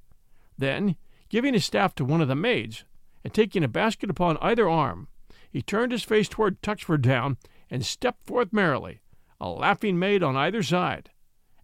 Then, 0.58 0.96
Giving 1.30 1.56
his 1.56 1.66
staff 1.66 1.96
to 1.96 2.06
one 2.06 2.22
of 2.22 2.28
the 2.28 2.36
maids, 2.36 2.86
and 3.24 3.34
taking 3.34 3.64
a 3.64 3.68
basket 3.68 4.08
upon 4.08 4.38
either 4.40 4.70
arm, 4.70 5.08
he 5.50 5.64
turned 5.64 5.92
his 5.92 6.04
face 6.04 6.30
toward 6.30 6.62
Tuxford 6.62 7.04
Town 7.04 7.38
and 7.72 7.84
stepped 7.84 8.28
forth 8.28 8.54
merrily, 8.54 9.02
a 9.42 9.50
laughing 9.50 9.98
maid 9.98 10.22
on 10.22 10.36
either 10.36 10.62
side, 10.62 11.10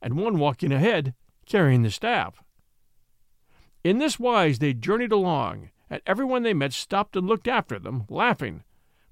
and 0.01 0.15
one 0.15 0.39
walking 0.39 0.71
ahead 0.71 1.13
carrying 1.45 1.81
the 1.81 1.91
staff. 1.91 2.43
In 3.83 3.97
this 3.97 4.19
wise 4.19 4.59
they 4.59 4.73
journeyed 4.73 5.11
along, 5.11 5.69
and 5.89 6.01
everyone 6.05 6.43
they 6.43 6.53
met 6.53 6.73
stopped 6.73 7.15
and 7.15 7.27
looked 7.27 7.47
after 7.47 7.79
them, 7.79 8.05
laughing, 8.09 8.63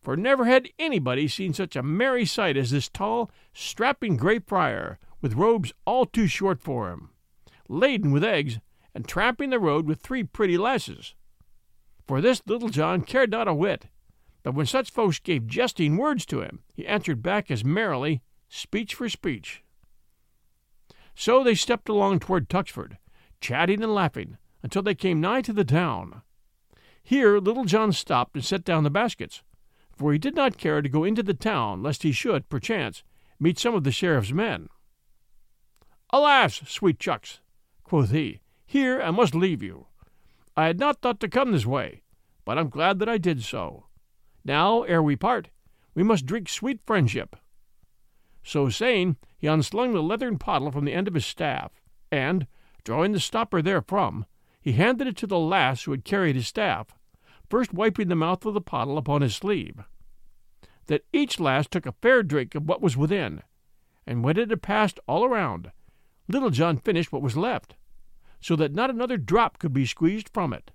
for 0.01 0.15
never 0.15 0.46
had 0.46 0.70
anybody 0.77 1.27
seen 1.27 1.53
such 1.53 1.75
a 1.75 1.84
merry 1.84 2.25
sight 2.25 2.56
as 2.56 2.72
this 2.72 2.88
tall, 2.88 3.32
strapping 3.53 4.17
Grey 4.17 4.39
Friar, 4.39 5.00
with 5.22 5.34
robes 5.34 5.74
all 5.86 6.06
too 6.06 6.27
short 6.27 6.62
for 6.62 6.91
him, 6.91 7.10
laden 7.67 8.12
with 8.12 8.24
eggs, 8.24 8.60
and 8.94 9.08
tramping 9.08 9.50
the 9.50 9.60
road 9.60 9.86
with 9.88 10.00
three 10.00 10.24
pretty 10.24 10.58
lasses. 10.58 11.15
For 12.08 12.22
this 12.22 12.41
Little 12.46 12.70
John 12.70 13.01
cared 13.01 13.32
not 13.32 13.48
a 13.48 13.53
whit, 13.53 13.88
but 14.44 14.53
when 14.53 14.65
such 14.65 14.91
folks 14.91 15.20
gave 15.20 15.48
jesting 15.48 15.98
words 15.98 16.25
to 16.27 16.41
him, 16.41 16.60
he 16.74 16.88
answered 16.88 17.22
back 17.22 17.51
as 17.51 17.65
merrily, 17.65 18.22
speech 18.48 18.94
for 18.96 19.10
speech. 19.10 19.63
So 21.20 21.44
they 21.44 21.56
stepped 21.56 21.90
along 21.90 22.20
toward 22.20 22.48
Tuxford, 22.48 23.00
chatting 23.42 23.82
and 23.82 23.92
laughing, 23.92 24.38
until 24.62 24.84
they 24.84 24.94
came 24.94 25.20
nigh 25.20 25.42
to 25.42 25.52
the 25.52 25.66
town. 25.66 26.22
Here 27.02 27.40
Little 27.40 27.66
John 27.66 27.92
stopped 27.92 28.36
and 28.36 28.46
set 28.46 28.64
down 28.64 28.84
the 28.84 28.92
baskets, 28.92 29.42
for 29.96 30.14
he 30.14 30.20
did 30.20 30.36
not 30.36 30.60
care 30.60 30.80
to 30.80 30.88
go 30.88 31.04
into 31.04 31.24
the 31.24 31.34
town 31.34 31.82
lest 31.82 32.04
he 32.04 32.12
should, 32.12 32.48
perchance, 32.50 33.04
meet 33.40 33.58
some 33.58 33.74
of 33.74 33.84
the 33.84 33.92
sheriff's 33.92 34.32
men. 34.32 34.70
Alas, 36.12 36.62
sweet 36.68 37.00
chucks, 37.00 37.40
quoth 37.84 38.12
he, 38.12 38.42
here 38.68 39.02
I 39.02 39.10
must 39.10 39.34
leave 39.34 39.64
you. 39.64 39.88
I 40.56 40.68
had 40.68 40.78
not 40.78 41.02
thought 41.02 41.20
to 41.22 41.28
come 41.28 41.52
this 41.52 41.66
way, 41.66 42.04
but 42.46 42.60
I'm 42.60 42.70
glad 42.70 43.00
that 43.00 43.10
I 43.10 43.18
did 43.18 43.42
so. 43.42 43.88
Now, 44.46 44.84
ere 44.84 45.02
we 45.02 45.16
part, 45.16 45.50
we 45.96 46.04
must 46.04 46.28
drink 46.28 46.48
sweet 46.48 46.80
friendship. 46.80 47.36
So 48.48 48.70
saying, 48.70 49.18
he 49.38 49.46
unslung 49.46 49.92
the 49.92 50.01
leathern 50.01 50.39
pottle 50.39 50.72
from 50.72 50.86
the 50.86 50.94
end 50.94 51.10
of 51.10 51.16
his 51.16 51.25
staff, 51.25 51.82
and, 52.10 52.48
drawing 52.86 53.12
the 53.12 53.20
stopper 53.20 53.62
therefrom, 53.62 54.25
he 54.62 54.72
handed 54.72 55.06
it 55.06 55.18
to 55.18 55.27
the 55.27 55.38
lass 55.38 55.84
who 55.84 55.92
had 55.92 56.06
carried 56.06 56.38
his 56.38 56.48
staff, 56.48 56.96
first 57.50 57.74
wiping 57.74 58.08
the 58.08 58.16
mouth 58.16 58.46
of 58.46 58.54
the 58.54 58.62
pottle 58.62 58.98
upon 58.98 59.22
his 59.22 59.36
sleeve. 59.36 59.84
That 60.86 61.04
each 61.12 61.42
lass 61.42 61.68
took 61.68 61.86
a 61.86 61.92
fair 61.92 62.24
drink 62.24 62.56
of 62.56 62.70
what 62.70 62.82
was 62.82 62.96
within, 62.96 63.44
and 64.06 64.24
when 64.24 64.38
it 64.38 64.50
had 64.50 64.62
passed 64.62 65.01
all 65.10 65.25
around, 65.25 65.74
Little 66.30 66.50
John 66.50 66.77
finished 66.77 67.12
what 67.12 67.22
was 67.22 67.36
left, 67.36 67.75
so 68.39 68.56
that 68.56 68.74
not 68.74 68.89
another 68.89 69.18
drop 69.18 69.60
could 69.60 69.74
be 69.74 69.86
squeezed 69.86 70.30
from 70.30 70.54
it. 70.54 70.72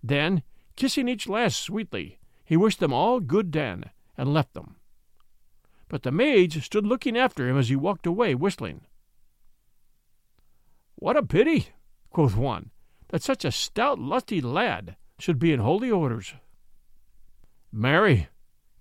Then, 0.00 0.44
kissing 0.76 1.08
each 1.08 1.28
lass 1.28 1.56
sweetly, 1.56 2.20
he 2.44 2.56
wished 2.56 2.78
them 2.78 2.92
all 2.92 3.18
good 3.18 3.50
den, 3.50 3.90
and 4.16 4.32
left 4.32 4.54
them. 4.54 4.76
But 5.88 6.02
the 6.02 6.10
maids 6.10 6.62
stood 6.64 6.86
looking 6.86 7.16
after 7.16 7.48
him 7.48 7.58
as 7.58 7.68
he 7.68 7.76
walked 7.76 8.06
away, 8.06 8.34
whistling. 8.34 8.86
What 10.96 11.16
a 11.16 11.22
pity, 11.22 11.68
quoth 12.10 12.36
one, 12.36 12.70
that 13.08 13.22
such 13.22 13.44
a 13.44 13.52
stout, 13.52 13.98
lusty 13.98 14.40
lad 14.40 14.96
should 15.18 15.38
be 15.38 15.52
in 15.52 15.60
holy 15.60 15.90
orders. 15.90 16.34
Marry, 17.70 18.28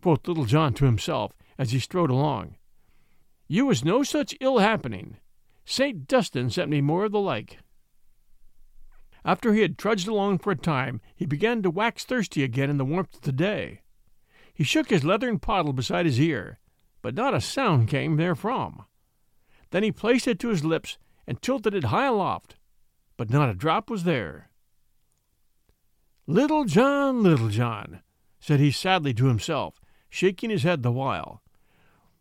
quoth 0.01 0.27
Little 0.27 0.45
John 0.45 0.73
to 0.75 0.85
himself 0.85 1.33
as 1.57 1.71
he 1.71 1.79
strode 1.79 2.09
along, 2.09 2.55
you 3.47 3.65
was 3.65 3.83
no 3.83 4.03
such 4.03 4.35
ill 4.39 4.59
happening. 4.59 5.17
St. 5.65 6.07
Dunstan 6.07 6.49
sent 6.49 6.69
me 6.69 6.81
more 6.81 7.05
of 7.05 7.11
the 7.11 7.19
like. 7.19 7.59
After 9.25 9.53
he 9.53 9.61
had 9.61 9.77
trudged 9.77 10.07
along 10.07 10.39
for 10.39 10.51
a 10.51 10.57
time, 10.57 11.01
he 11.15 11.25
began 11.25 11.61
to 11.61 11.69
wax 11.69 12.03
thirsty 12.03 12.43
again 12.43 12.69
in 12.69 12.77
the 12.77 12.85
warmth 12.85 13.15
of 13.15 13.21
the 13.21 13.31
day. 13.31 13.81
He 14.53 14.63
shook 14.63 14.89
his 14.89 15.03
leathern 15.03 15.39
pottle 15.39 15.73
beside 15.73 16.05
his 16.05 16.19
ear, 16.19 16.59
but 17.03 17.13
not 17.13 17.35
a 17.35 17.39
sound 17.39 17.87
came 17.87 18.17
therefrom. 18.17 18.83
Then 19.69 19.83
he 19.83 19.91
placed 19.91 20.27
it 20.27 20.39
to 20.39 20.49
his 20.49 20.65
lips 20.65 20.97
and 21.27 21.39
tilted 21.39 21.75
it 21.75 21.85
high 21.85 22.07
aloft, 22.07 22.55
but 23.15 23.29
not 23.29 23.49
a 23.49 23.53
drop 23.53 23.91
was 23.91 24.03
there. 24.03 24.49
Little 26.25 26.65
John, 26.65 27.21
Little 27.21 27.49
John, 27.49 28.01
said 28.39 28.59
he 28.59 28.71
sadly 28.71 29.13
to 29.13 29.27
himself, 29.27 29.79
shaking 30.09 30.49
his 30.49 30.63
head 30.63 30.81
the 30.81 30.91
while, 30.91 31.43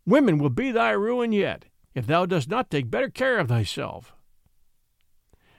women 0.05 0.37
will 0.37 0.51
be 0.51 0.71
thy 0.71 0.91
ruin 0.91 1.31
yet, 1.31 1.65
if 1.95 2.05
thou 2.05 2.27
dost 2.27 2.47
not 2.47 2.69
take 2.69 2.91
better 2.91 3.09
care 3.09 3.39
of 3.39 3.47
thyself 3.47 4.13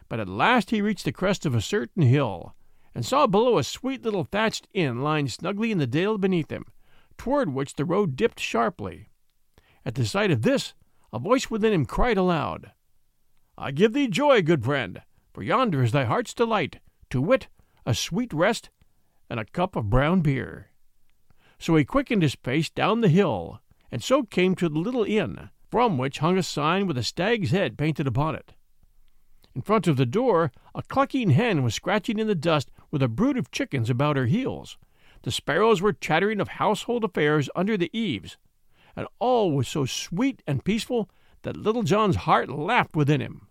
but 0.08 0.20
at 0.20 0.28
last 0.28 0.70
he 0.70 0.82
reached 0.82 1.04
the 1.04 1.12
crest 1.12 1.46
of 1.46 1.54
a 1.54 1.60
certain 1.60 2.02
hill, 2.02 2.54
and 2.94 3.04
saw 3.04 3.26
below 3.26 3.58
a 3.58 3.64
sweet 3.64 4.02
little 4.02 4.24
thatched 4.24 4.68
inn 4.72 5.02
lying 5.02 5.28
snugly 5.28 5.72
in 5.72 5.78
the 5.78 5.86
dale 5.86 6.18
beneath 6.18 6.50
him, 6.50 6.64
toward 7.18 7.52
which 7.52 7.74
the 7.74 7.84
road 7.84 8.16
dipped 8.16 8.38
sharply. 8.38 9.08
At 9.86 9.94
the 9.96 10.06
sight 10.06 10.30
of 10.30 10.42
this, 10.42 10.74
a 11.12 11.18
voice 11.18 11.50
within 11.50 11.72
him 11.72 11.84
cried 11.84 12.16
aloud, 12.16 12.72
I 13.56 13.70
give 13.70 13.92
thee 13.92 14.08
joy, 14.08 14.42
good 14.42 14.64
friend, 14.64 15.02
for 15.32 15.42
yonder 15.42 15.82
is 15.82 15.92
thy 15.92 16.04
heart's 16.04 16.34
delight, 16.34 16.80
to 17.10 17.20
wit, 17.20 17.48
a 17.86 17.94
sweet 17.94 18.32
rest 18.32 18.70
and 19.30 19.38
a 19.38 19.44
cup 19.44 19.76
of 19.76 19.90
brown 19.90 20.22
beer. 20.22 20.70
So 21.58 21.76
he 21.76 21.84
quickened 21.84 22.22
his 22.22 22.34
pace 22.34 22.70
down 22.70 23.00
the 23.00 23.08
hill, 23.08 23.60
and 23.92 24.02
so 24.02 24.24
came 24.24 24.54
to 24.56 24.68
the 24.68 24.78
little 24.78 25.04
inn, 25.04 25.50
from 25.70 25.98
which 25.98 26.18
hung 26.18 26.36
a 26.36 26.42
sign 26.42 26.86
with 26.86 26.98
a 26.98 27.02
stag's 27.02 27.50
head 27.50 27.78
painted 27.78 28.06
upon 28.06 28.34
it. 28.34 28.54
In 29.54 29.62
front 29.62 29.86
of 29.86 29.96
the 29.96 30.06
door, 30.06 30.50
a 30.74 30.82
clucking 30.82 31.30
hen 31.30 31.62
was 31.62 31.74
scratching 31.74 32.18
in 32.18 32.26
the 32.26 32.34
dust 32.34 32.70
with 32.90 33.02
a 33.02 33.08
brood 33.08 33.36
of 33.36 33.52
chickens 33.52 33.88
about 33.88 34.16
her 34.16 34.26
heels. 34.26 34.78
The 35.22 35.30
sparrows 35.30 35.80
were 35.80 35.92
chattering 35.92 36.40
of 36.40 36.48
household 36.48 37.04
affairs 37.04 37.48
under 37.54 37.76
the 37.76 37.90
eaves, 37.96 38.36
and 38.96 39.06
all 39.18 39.52
was 39.52 39.68
so 39.68 39.84
sweet 39.84 40.42
and 40.46 40.64
peaceful 40.64 41.10
that 41.42 41.56
Little 41.56 41.82
John's 41.82 42.16
heart 42.16 42.48
laughed 42.48 42.96
within 42.96 43.20
him. 43.20 43.48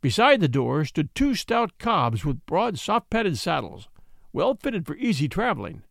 Beside 0.00 0.40
the 0.40 0.48
door 0.48 0.84
stood 0.84 1.14
two 1.14 1.34
stout 1.34 1.78
cobs 1.78 2.24
with 2.24 2.44
broad, 2.44 2.78
soft 2.78 3.08
padded 3.08 3.38
saddles, 3.38 3.88
well 4.32 4.56
fitted 4.60 4.84
for 4.86 4.96
easy 4.96 5.28
traveling, 5.28 5.84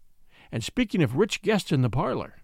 and 0.52 0.64
speaking 0.64 1.02
of 1.02 1.16
rich 1.16 1.42
guests 1.42 1.72
in 1.72 1.82
the 1.82 1.90
parlor. 1.90 2.42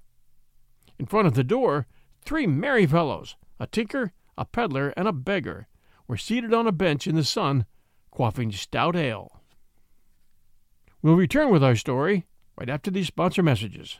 In 0.98 1.06
front 1.06 1.28
of 1.28 1.34
the 1.34 1.44
door, 1.44 1.86
three 2.24 2.48
merry 2.48 2.86
fellows, 2.86 3.36
a 3.60 3.68
tinker, 3.68 4.14
a 4.38 4.46
peddler, 4.46 4.94
and 4.96 5.08
a 5.08 5.14
beggar, 5.14 5.68
were 6.08 6.18
seated 6.18 6.54
on 6.54 6.68
a 6.68 6.72
bench 6.72 7.06
in 7.06 7.16
the 7.16 7.24
sun, 7.24 7.66
quaffing 8.12 8.52
stout 8.54 8.96
ale. 8.96 9.42
We'll 11.02 11.16
return 11.16 11.52
with 11.52 11.64
our 11.64 11.76
story 11.76 12.26
right 12.58 12.70
after 12.70 12.90
these 12.90 13.08
sponsor 13.08 13.44
messages. 13.44 14.00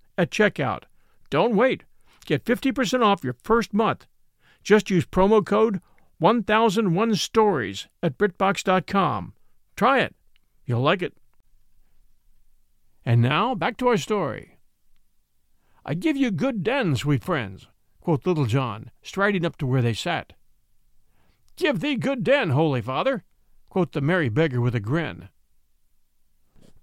at 0.17 0.31
checkout. 0.31 0.83
Don't 1.29 1.55
wait. 1.55 1.83
Get 2.25 2.45
50% 2.45 3.03
off 3.03 3.23
your 3.23 3.35
first 3.43 3.73
month. 3.73 4.07
Just 4.63 4.89
use 4.89 5.05
promo 5.05 5.45
code 5.45 5.81
1001 6.19 7.15
Stories 7.15 7.87
at 8.03 8.17
BritBox.com. 8.17 9.33
Try 9.75 9.99
it. 10.01 10.15
You'll 10.65 10.81
like 10.81 11.01
it. 11.01 11.13
And 13.03 13.21
now, 13.21 13.55
back 13.55 13.77
to 13.77 13.87
our 13.87 13.97
story. 13.97 14.59
I 15.83 15.95
give 15.95 16.15
you 16.15 16.29
good 16.29 16.63
den, 16.63 16.95
sweet 16.95 17.23
friends 17.23 17.67
quoth 18.01 18.25
Little 18.25 18.45
John, 18.45 18.91
striding 19.01 19.45
up 19.45 19.57
to 19.57 19.67
where 19.67 19.81
they 19.81 19.93
sat. 19.93 20.33
Give 21.55 21.79
thee 21.79 21.95
good 21.95 22.23
den, 22.23 22.49
holy 22.49 22.81
father, 22.81 23.23
quoth 23.69 23.91
the 23.91 24.01
merry 24.01 24.27
beggar 24.27 24.59
with 24.59 24.75
a 24.75 24.79
grin. 24.79 25.29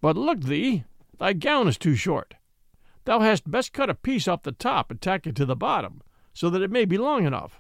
But 0.00 0.16
look 0.16 0.42
thee, 0.42 0.85
thy 1.18 1.32
gown 1.32 1.66
is 1.66 1.76
too 1.76 1.97
short. 1.97 2.35
Thou 3.09 3.21
hast 3.21 3.50
best 3.50 3.73
cut 3.73 3.88
a 3.88 3.95
piece 3.95 4.29
off 4.29 4.43
the 4.43 4.53
top 4.53 4.91
and 4.91 5.00
tack 5.00 5.27
it 5.27 5.35
to 5.37 5.47
the 5.47 5.57
bottom, 5.57 6.03
so 6.35 6.50
that 6.50 6.61
it 6.61 6.71
may 6.71 6.85
be 6.85 6.99
long 6.99 7.25
enough. 7.25 7.59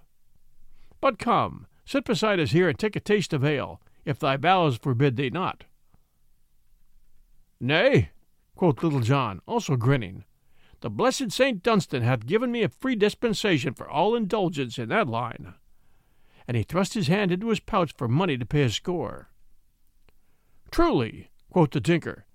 But 1.00 1.18
come, 1.18 1.66
sit 1.86 2.04
beside 2.04 2.38
us 2.38 2.50
here 2.50 2.68
and 2.68 2.78
take 2.78 2.94
a 2.96 3.00
taste 3.00 3.32
of 3.32 3.42
ale, 3.42 3.80
if 4.04 4.18
thy 4.18 4.36
vows 4.36 4.76
forbid 4.76 5.16
thee 5.16 5.30
not. 5.30 5.64
Nay, 7.58 8.10
quoth 8.56 8.82
Little 8.82 9.00
John, 9.00 9.40
also 9.46 9.76
grinning, 9.76 10.24
the 10.80 10.90
blessed 10.90 11.32
Saint 11.32 11.62
Dunstan 11.62 12.02
hath 12.02 12.26
given 12.26 12.52
me 12.52 12.62
a 12.62 12.68
free 12.68 12.94
dispensation 12.94 13.72
for 13.72 13.88
all 13.88 14.14
indulgence 14.14 14.78
in 14.78 14.90
that 14.90 15.08
line. 15.08 15.54
And 16.46 16.58
he 16.58 16.62
thrust 16.62 16.92
his 16.92 17.08
hand 17.08 17.32
into 17.32 17.48
his 17.48 17.60
pouch 17.60 17.94
for 17.96 18.06
money 18.06 18.36
to 18.36 18.44
pay 18.44 18.64
his 18.64 18.74
score. 18.74 19.30
Truly, 20.70 21.30
quoth 21.50 21.70
the 21.70 21.80
tinker, 21.80 22.26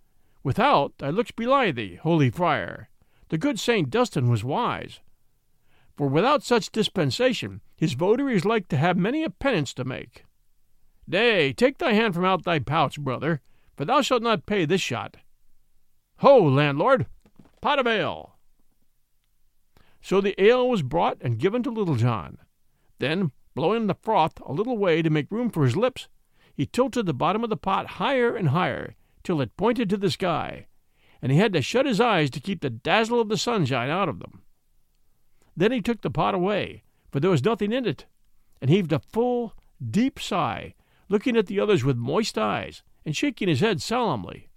without 0.42 0.98
thy 0.98 1.12
looks 1.12 1.30
belie 1.30 1.70
thee, 1.70 2.00
holy 2.02 2.32
friar. 2.32 2.90
The 3.30 3.38
good 3.38 3.60
Saint 3.60 3.90
Dunstan 3.90 4.30
was 4.30 4.44
wise. 4.44 5.00
For 5.96 6.08
without 6.08 6.44
such 6.44 6.72
dispensation, 6.72 7.62
his 7.76 7.94
votary 7.94 8.36
is 8.36 8.46
like 8.46 8.68
to 8.70 8.78
have 8.78 8.98
many 8.98 9.24
a 9.24 9.30
penance 9.30 9.74
to 9.76 9.84
make. 9.84 10.26
Nay, 11.08 11.54
take 11.54 11.78
thy 11.78 11.94
hand 11.94 12.14
from 12.14 12.26
out 12.26 12.44
thy 12.44 12.60
pouch, 12.60 13.00
brother, 13.00 13.42
for 13.76 13.86
thou 13.86 14.02
shalt 14.02 14.24
not 14.24 14.46
pay 14.46 14.66
this 14.66 14.82
shot. 14.82 15.18
Ho, 16.18 16.42
landlord! 16.42 17.08
Pot 17.62 17.80
of 17.80 17.88
ale! 17.88 18.36
So 20.02 20.20
the 20.20 20.42
ale 20.42 20.68
was 20.68 20.82
brought 20.82 21.18
and 21.22 21.40
given 21.40 21.64
to 21.64 21.70
Little 21.70 21.96
John. 21.96 22.38
Then, 23.00 23.32
blowing 23.56 23.88
the 23.88 23.96
froth 23.96 24.40
a 24.42 24.52
little 24.52 24.78
way 24.78 25.02
to 25.02 25.10
make 25.10 25.32
room 25.32 25.50
for 25.50 25.64
his 25.64 25.76
lips, 25.76 26.08
he 26.54 26.66
tilted 26.66 27.06
the 27.06 27.14
bottom 27.14 27.44
of 27.44 27.50
the 27.50 27.58
pot 27.58 27.88
higher 27.88 28.36
and 28.36 28.50
higher 28.50 28.96
till 29.24 29.42
it 29.42 29.58
pointed 29.58 29.90
to 29.90 29.98
the 29.98 30.12
sky, 30.12 30.68
and 31.24 31.32
he 31.32 31.40
had 31.40 31.54
to 31.54 31.62
shut 31.64 31.88
his 31.88 32.00
eyes 32.00 32.30
to 32.30 32.40
keep 32.40 32.62
the 32.62 32.70
dazzle 32.70 33.20
of 33.20 33.30
the 33.30 33.38
sunshine 33.38 33.90
out 33.90 34.10
of 34.10 34.20
them. 34.20 34.44
Then 35.58 35.72
he 35.72 35.82
took 35.82 36.02
the 36.02 36.12
pot 36.12 36.36
away, 36.36 36.84
for 37.12 37.20
there 37.20 37.32
was 37.32 37.44
nothing 37.44 37.72
in 37.72 37.88
it, 37.88 38.06
and 38.62 38.70
heaved 38.70 38.94
a 38.94 39.00
full, 39.00 39.56
deep 39.84 40.20
sigh, 40.20 40.76
looking 41.10 41.36
at 41.36 41.48
the 41.48 41.60
others 41.60 41.84
with 41.84 41.98
moist 41.98 42.38
eyes, 42.38 42.84
and 43.04 43.18
shaking 43.18 43.48
his 43.48 43.62
head 43.62 43.82
solemnly. 43.82 44.50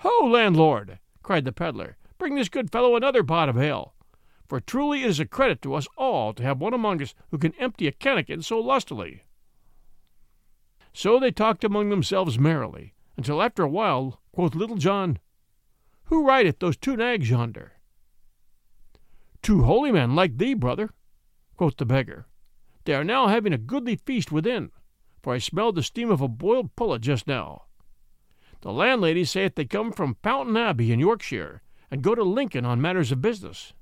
Ho, 0.00 0.26
landlord! 0.26 0.98
cried 1.22 1.46
the 1.46 1.52
pedlar, 1.52 1.96
bring 2.18 2.34
this 2.34 2.50
good 2.50 2.70
fellow 2.70 2.94
another 2.94 3.24
pot 3.24 3.48
of 3.48 3.56
ale 3.56 3.94
for 4.48 4.60
truly 4.60 5.02
it 5.02 5.08
is 5.08 5.20
a 5.20 5.26
credit 5.26 5.60
to 5.62 5.74
us 5.74 5.88
all 5.96 6.32
to 6.32 6.42
have 6.42 6.60
one 6.60 6.74
among 6.74 7.02
us 7.02 7.14
who 7.30 7.38
can 7.38 7.54
empty 7.58 7.86
a 7.86 7.92
cannikin 7.92 8.42
so 8.42 8.58
lustily. 8.58 9.24
So 10.92 11.18
they 11.18 11.30
talked 11.30 11.64
among 11.64 11.90
themselves 11.90 12.38
merrily, 12.38 12.94
until 13.16 13.42
after 13.42 13.62
a 13.62 13.68
while 13.68 14.20
quoth 14.32 14.54
Little 14.54 14.76
John, 14.76 15.18
Who 16.06 16.24
rideth 16.24 16.60
those 16.60 16.76
two 16.76 16.96
nags 16.96 17.28
yonder? 17.30 17.72
Two 19.42 19.64
holy 19.64 19.90
men 19.90 20.14
like 20.14 20.38
thee, 20.38 20.54
brother, 20.54 20.90
quoth 21.56 21.76
the 21.76 21.84
beggar. 21.84 22.26
They 22.84 22.94
are 22.94 23.04
now 23.04 23.26
having 23.26 23.52
a 23.52 23.58
goodly 23.58 23.96
feast 23.96 24.30
within, 24.30 24.70
for 25.22 25.34
I 25.34 25.38
smelled 25.38 25.74
the 25.74 25.82
steam 25.82 26.10
of 26.10 26.20
a 26.20 26.28
boiled 26.28 26.74
pullet 26.76 27.02
just 27.02 27.26
now. 27.26 27.64
The 28.60 28.72
landlady 28.72 29.24
saith 29.24 29.56
they 29.56 29.64
come 29.64 29.92
from 29.92 30.16
Fountain 30.22 30.56
Abbey 30.56 30.92
in 30.92 31.00
Yorkshire, 31.00 31.62
and 31.90 32.02
go 32.02 32.14
to 32.14 32.22
Lincoln 32.22 32.64
on 32.64 32.80
matters 32.80 33.12
of 33.12 33.20
business. 33.20 33.72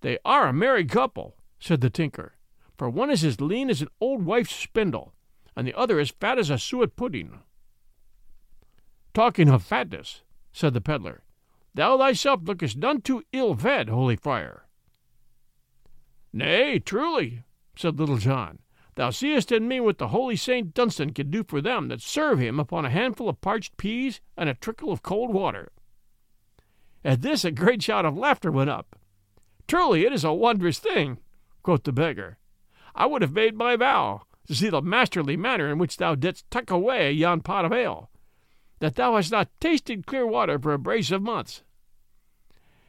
They 0.00 0.18
are 0.24 0.48
a 0.48 0.52
merry 0.52 0.84
couple, 0.84 1.36
said 1.60 1.80
the 1.80 1.90
tinker, 1.90 2.34
for 2.76 2.90
one 2.90 3.10
is 3.10 3.24
as 3.24 3.40
lean 3.40 3.70
as 3.70 3.82
an 3.82 3.88
old 4.00 4.24
wife's 4.24 4.54
spindle, 4.54 5.14
and 5.54 5.66
the 5.66 5.74
other 5.74 6.00
as 6.00 6.10
fat 6.10 6.38
as 6.38 6.50
a 6.50 6.58
suet 6.58 6.96
pudding. 6.96 7.40
Talking 9.14 9.48
of 9.48 9.62
fatness, 9.62 10.22
said 10.52 10.74
the 10.74 10.80
pedlar, 10.80 11.22
thou 11.74 11.96
thyself 11.96 12.40
lookest 12.44 12.76
none 12.76 13.00
too 13.00 13.22
ill 13.32 13.54
fed, 13.54 13.88
holy 13.88 14.16
friar. 14.16 14.66
Nay, 16.32 16.78
truly, 16.78 17.42
said 17.76 17.98
Little 17.98 18.18
John, 18.18 18.58
thou 18.94 19.10
seest 19.10 19.52
in 19.52 19.68
me 19.68 19.80
what 19.80 19.98
the 19.98 20.08
holy 20.08 20.36
Saint 20.36 20.74
Dunstan 20.74 21.12
can 21.12 21.30
do 21.30 21.44
for 21.44 21.60
them 21.60 21.88
that 21.88 22.00
serve 22.00 22.38
him 22.38 22.58
upon 22.60 22.84
a 22.84 22.90
handful 22.90 23.28
of 23.28 23.40
parched 23.40 23.76
peas 23.76 24.20
and 24.36 24.48
a 24.48 24.54
trickle 24.54 24.92
of 24.92 25.02
cold 25.02 25.32
water. 25.32 25.72
At 27.04 27.22
this 27.22 27.44
a 27.44 27.50
great 27.50 27.82
shout 27.82 28.04
of 28.04 28.16
laughter 28.16 28.50
went 28.50 28.70
up, 28.70 28.96
Truly, 29.66 30.04
it 30.04 30.12
is 30.12 30.24
a 30.24 30.34
wondrous 30.34 30.78
thing, 30.78 31.18
quoth 31.62 31.84
the 31.84 31.92
beggar. 31.92 32.38
I 32.94 33.06
would 33.06 33.22
have 33.22 33.32
made 33.32 33.56
my 33.56 33.76
vow 33.76 34.22
to 34.46 34.54
see 34.54 34.68
the 34.68 34.82
masterly 34.82 35.36
manner 35.36 35.70
in 35.70 35.78
which 35.78 35.96
thou 35.96 36.14
didst 36.14 36.50
tuck 36.50 36.70
away 36.70 37.12
yon 37.12 37.40
pot 37.40 37.64
of 37.64 37.72
ale, 37.72 38.10
that 38.82 38.96
thou 38.96 39.14
hast 39.14 39.30
not 39.30 39.48
tasted 39.60 40.08
clear 40.08 40.26
water 40.26 40.58
for 40.58 40.72
a 40.72 40.78
brace 40.78 41.12
of 41.12 41.22
months. 41.22 41.62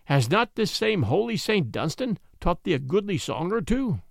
Has 0.06 0.28
not 0.28 0.56
this 0.56 0.72
same 0.72 1.04
holy 1.04 1.38
Saint 1.38 1.72
Dunstan 1.72 2.18
taught 2.40 2.64
thee 2.64 2.74
a 2.74 2.80
goodly 2.80 3.20
song 3.20 3.54
or 3.54 3.62
two? 3.62 4.02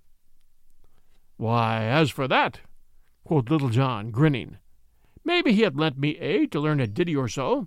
Why, 1.38 1.82
as 1.82 2.08
for 2.08 2.28
that, 2.28 2.60
quoth 3.24 3.50
Little 3.50 3.68
John, 3.68 4.12
grinning, 4.12 4.58
maybe 5.24 5.52
he 5.52 5.62
hath 5.62 5.74
lent 5.74 5.98
me 5.98 6.16
aid 6.18 6.52
to 6.52 6.60
learn 6.60 6.78
a 6.78 6.86
ditty 6.86 7.16
or 7.16 7.26
so. 7.26 7.66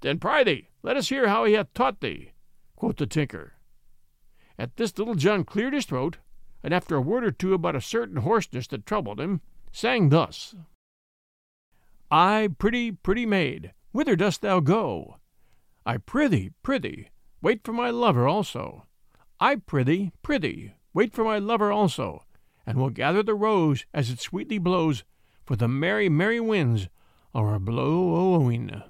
Then 0.00 0.18
prithee, 0.18 0.70
let 0.82 0.96
us 0.96 1.10
hear 1.10 1.28
how 1.28 1.44
he 1.44 1.52
hath 1.52 1.74
taught 1.74 2.00
thee, 2.00 2.30
quoth 2.74 2.96
the 2.96 3.06
tinker. 3.06 3.52
At 4.58 4.78
this 4.78 4.96
Little 4.96 5.14
John 5.14 5.44
cleared 5.44 5.74
his 5.74 5.84
throat, 5.84 6.16
and 6.62 6.72
after 6.72 6.96
a 6.96 7.02
word 7.02 7.22
or 7.22 7.32
two 7.32 7.52
about 7.52 7.76
a 7.76 7.82
certain 7.82 8.22
hoarseness 8.22 8.66
that 8.68 8.86
troubled 8.86 9.20
him, 9.20 9.42
sang 9.72 10.08
thus 10.08 10.54
I, 12.10 12.48
pretty, 12.58 12.90
pretty 12.92 13.24
maid, 13.24 13.72
whither 13.92 14.16
dost 14.16 14.42
thou 14.42 14.60
go? 14.60 15.18
I 15.86 15.98
prithee, 15.98 16.50
prithee, 16.62 17.08
wait 17.40 17.62
for 17.64 17.72
my 17.72 17.90
lover 17.90 18.26
also. 18.26 18.86
I 19.38 19.56
prithee, 19.56 20.12
prithee, 20.22 20.72
wait 20.92 21.12
for 21.12 21.24
my 21.24 21.38
lover 21.38 21.70
also, 21.70 22.24
and 22.66 22.78
we'll 22.78 22.90
gather 22.90 23.22
the 23.22 23.34
rose 23.34 23.86
as 23.94 24.10
it 24.10 24.20
sweetly 24.20 24.58
blows, 24.58 25.04
for 25.46 25.56
the 25.56 25.68
merry, 25.68 26.08
merry 26.08 26.40
winds 26.40 26.88
are 27.34 27.54
a 27.54 27.60
blow 27.60 28.38
blowing. 28.38 28.82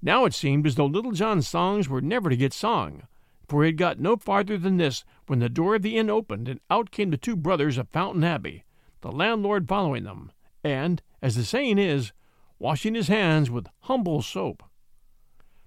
Now 0.00 0.24
it 0.24 0.34
seemed 0.34 0.66
as 0.66 0.76
though 0.76 0.86
Little 0.86 1.12
John's 1.12 1.48
songs 1.48 1.88
were 1.88 2.00
never 2.00 2.30
to 2.30 2.36
get 2.36 2.52
sung, 2.52 3.02
for 3.48 3.62
he 3.62 3.68
had 3.68 3.76
got 3.76 3.98
no 3.98 4.16
farther 4.16 4.56
than 4.56 4.76
this 4.76 5.04
when 5.26 5.38
the 5.38 5.48
door 5.48 5.74
of 5.74 5.82
the 5.82 5.98
inn 5.98 6.08
opened, 6.08 6.48
and 6.48 6.60
out 6.70 6.90
came 6.90 7.10
the 7.10 7.16
two 7.16 7.36
brothers 7.36 7.76
of 7.76 7.88
Fountain 7.88 8.24
Abbey, 8.24 8.64
the 9.00 9.12
landlord 9.12 9.68
following 9.68 10.04
them, 10.04 10.32
and, 10.64 11.02
as 11.20 11.36
the 11.36 11.44
saying 11.44 11.78
is, 11.78 12.12
washing 12.58 12.94
his 12.94 13.08
hands 13.08 13.50
with 13.50 13.68
humble 13.80 14.22
soap. 14.22 14.62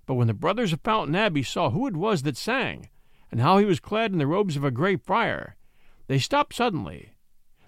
But 0.06 0.16
when 0.16 0.28
the 0.28 0.34
brothers 0.34 0.74
of 0.74 0.82
Fountain 0.82 1.16
Abbey 1.16 1.44
saw 1.44 1.70
who 1.70 1.88
it 1.88 1.96
was 1.96 2.24
that 2.24 2.38
sang, 2.38 2.90
and 3.32 3.40
how 3.40 3.58
he 3.58 3.66
was 3.66 3.80
clad 3.80 4.12
in 4.12 4.18
the 4.18 4.28
robes 4.28 4.58
of 4.58 4.64
a 4.64 4.72
grey 4.72 4.98
friar, 4.98 5.56
they 6.08 6.20
stopped 6.20 6.54
suddenly, 6.54 7.14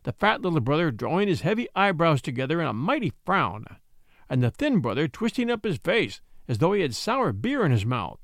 the 0.04 0.12
fat 0.12 0.42
little 0.42 0.60
brother 0.60 0.92
drawing 0.92 1.28
his 1.28 1.42
heavy 1.42 1.68
eyebrows 1.76 2.22
together 2.22 2.62
in 2.62 2.68
a 2.68 2.74
mighty 2.74 3.14
frown, 3.26 3.66
and 4.30 4.44
the 4.44 4.52
thin 4.52 4.80
brother 4.80 5.08
twisting 5.08 5.50
up 5.50 5.64
his 5.64 5.78
face 5.78 6.22
as 6.48 6.58
though 6.58 6.74
he 6.74 6.82
had 6.82 6.94
sour 6.94 7.32
beer 7.32 7.66
in 7.66 7.72
his 7.72 7.86
mouth. 7.86 8.20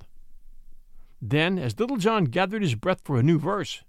Then, 1.22 1.58
as 1.58 1.80
Little 1.80 1.98
John 1.98 2.26
gathered 2.26 2.62
his 2.62 2.76
breath 2.76 3.02
for 3.04 3.18
a 3.18 3.24
new 3.24 3.40
verse, 3.40 3.84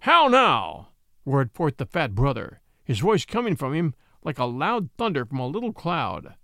How 0.00 0.28
now? 0.28 0.88
roared 1.24 1.52
forth 1.52 1.76
the 1.76 1.86
fat 1.86 2.14
brother, 2.14 2.60
his 2.84 3.00
voice 3.00 3.24
coming 3.24 3.56
from 3.56 3.72
him 3.72 3.94
like 4.24 4.38
a 4.38 4.44
loud 4.44 4.88
thunder 4.96 5.24
from 5.24 5.38
a 5.38 5.46
little 5.46 5.72
cloud. 5.72 6.34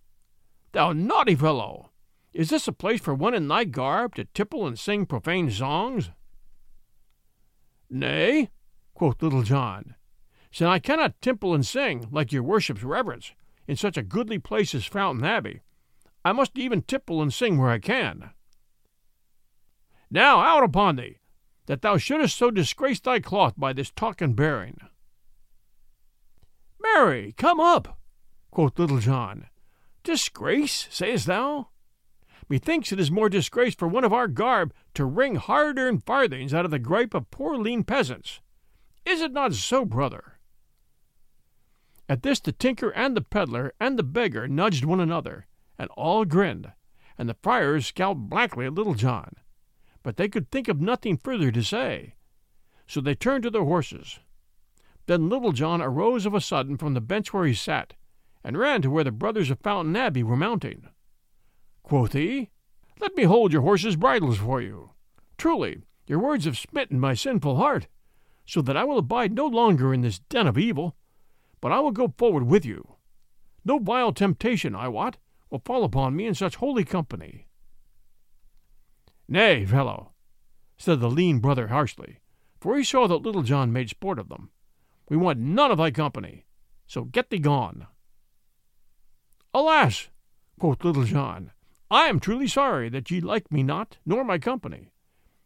Thou 0.73 0.93
naughty 0.93 1.35
fellow! 1.35 1.91
Is 2.33 2.51
this 2.51 2.69
a 2.69 2.73
place 2.73 3.01
for 3.01 3.15
one 3.15 3.35
in 3.35 3.49
thy 3.49 3.65
garb 3.65 4.15
to 4.15 4.25
tipple 4.27 4.67
and 4.67 4.79
sing 4.79 5.07
profane 5.07 5.51
songs? 5.51 6.11
Nay, 7.89 8.51
quoth 8.95 9.21
Little 9.21 9.43
John, 9.43 9.97
since 10.53 10.69
I 10.69 10.79
cannot 10.79 11.21
tipple 11.21 11.55
and 11.55 11.67
sing, 11.67 12.07
like 12.13 12.33
your 12.33 12.45
worship's 12.45 12.85
reverence, 12.85 13.33
in 13.67 13.75
such 13.75 13.97
a 13.97 14.03
goodly 14.03 14.39
place 14.39 14.75
as 14.75 14.85
Fountain 14.85 15.25
Abbey, 15.25 15.61
I 16.25 16.33
must 16.33 16.57
even 16.59 16.83
tipple 16.83 17.21
and 17.21 17.33
sing 17.33 17.59
where 17.59 17.71
I 17.71 17.79
can. 17.79 18.31
Now 20.11 20.41
out 20.41 20.63
upon 20.63 20.97
thee, 20.97 21.19
that 21.67 21.83
thou 21.83 21.97
shouldest 21.97 22.37
so 22.37 22.51
disgrace 22.51 23.01
thy 23.01 23.21
cloth 23.21 23.55
by 23.57 23.73
this 23.73 23.91
talk 23.91 24.21
and 24.21 24.37
bearing. 24.37 24.79
Marry, 26.83 27.33
come 27.37 27.61
up, 27.61 27.99
quoth 28.51 28.79
Little 28.79 28.99
John. 28.99 29.47
Disgrace, 30.03 30.89
sayest 30.91 31.27
thou? 31.27 31.69
Methinks 32.49 32.91
it 32.91 32.99
is 32.99 33.11
more 33.11 33.29
disgrace 33.29 33.75
for 33.75 33.87
one 33.87 34.03
of 34.03 34.13
our 34.13 34.27
garb 34.27 34.75
to 34.95 35.05
wring 35.05 35.37
hard 35.37 35.79
earned 35.79 36.05
farthings 36.05 36.53
out 36.53 36.65
of 36.65 36.71
the 36.71 36.79
gripe 36.79 37.15
of 37.15 37.31
poor 37.31 37.57
lean 37.57 37.85
peasants. 37.85 38.41
Is 39.05 39.21
it 39.21 39.33
not 39.33 39.55
so, 39.55 39.85
brother? 39.85 40.39
At 42.09 42.23
this 42.23 42.41
the 42.41 42.51
tinker 42.51 42.91
and 42.91 43.17
the 43.17 43.21
pedlar 43.21 43.73
and 43.79 43.97
the 43.97 44.03
beggar 44.03 44.49
nudged 44.49 44.85
one 44.85 44.99
another, 44.99 45.47
and 45.79 45.89
all 45.91 46.25
grinned, 46.25 46.73
and 47.17 47.29
the 47.29 47.37
friars 47.41 47.87
scowled 47.87 48.29
blackly 48.29 48.67
at 48.67 48.75
Little 48.75 48.95
John. 48.95 49.37
But 50.03 50.17
they 50.17 50.29
could 50.29 50.51
think 50.51 50.67
of 50.67 50.81
nothing 50.81 51.19
further 51.19 51.53
to 51.53 51.63
say. 51.63 52.15
So 52.89 53.01
they 53.01 53.15
turned 53.15 53.45
to 53.45 53.51
their 53.51 53.65
horses. 53.65 54.19
Then 55.11 55.29
Little 55.29 55.51
John 55.51 55.83
arose 55.83 56.25
of 56.25 56.35
a 56.35 56.41
sudden 56.41 56.77
from 56.77 56.95
the 56.95 57.01
bench 57.01 57.33
where 57.33 57.45
he 57.45 57.53
sat, 57.53 57.95
and 58.45 58.57
ran 58.57 58.81
to 58.83 58.91
where 58.93 59.03
the 59.03 59.11
brothers 59.11 59.51
of 59.51 59.59
Fountain 59.59 59.97
Abbey 59.97 60.23
were 60.23 60.37
mounting. 60.37 60.89
Quoth 61.83 62.13
he, 62.13 62.51
Let 63.01 63.17
me 63.17 63.25
hold 63.25 63.53
your 63.53 63.63
horses' 63.63 63.97
bridles 63.97 64.39
for 64.39 64.63
you. 64.63 64.93
Truly, 65.37 65.83
your 66.07 66.21
words 66.21 66.45
have 66.45 66.57
smitten 66.57 67.01
my 67.01 67.15
sinful 67.15 67.57
heart, 67.57 67.89
so 68.47 68.63
that 68.63 68.77
I 68.77 68.85
will 68.85 68.99
abide 68.99 69.33
no 69.33 69.47
longer 69.47 69.93
in 69.93 70.03
this 70.03 70.21
den 70.21 70.47
of 70.47 70.57
evil, 70.57 70.95
but 71.61 71.73
I 71.73 71.81
will 71.81 71.91
go 71.91 72.15
forward 72.17 72.45
with 72.45 72.65
you. 72.65 72.95
No 73.65 73.81
vile 73.81 74.13
temptation, 74.13 74.77
I 74.77 74.87
wot, 74.87 75.17
will 75.51 75.63
fall 75.65 75.83
upon 75.83 76.15
me 76.15 76.27
in 76.27 76.37
such 76.37 76.55
holy 76.55 76.85
company. 76.85 77.49
Nay, 79.27 79.67
fellow, 79.67 80.13
said 80.79 81.01
the 81.01 81.11
lean 81.11 81.41
brother 81.41 81.67
harshly, 81.67 82.21
for 82.61 82.77
he 82.77 82.85
saw 82.85 83.09
that 83.09 83.23
Little 83.23 83.43
John 83.43 83.73
made 83.73 83.91
sport 83.91 84.21
of 84.21 84.29
them. 84.29 84.51
We 85.11 85.17
want 85.17 85.41
none 85.41 85.73
of 85.73 85.79
thy 85.79 85.91
company, 85.91 86.45
so 86.87 87.03
get 87.03 87.31
thee 87.31 87.41
gone. 87.41 87.89
Alas, 89.53 90.09
quoth 90.61 90.85
Little 90.85 91.03
John, 91.03 91.51
I 91.91 92.07
am 92.07 92.21
truly 92.21 92.47
sorry 92.47 92.89
that 92.91 93.11
ye 93.11 93.21
like 93.21 93.51
me 93.51 93.65
not, 93.65 93.99
nor 94.07 94.23
my 94.23 94.39
company. 94.39 94.93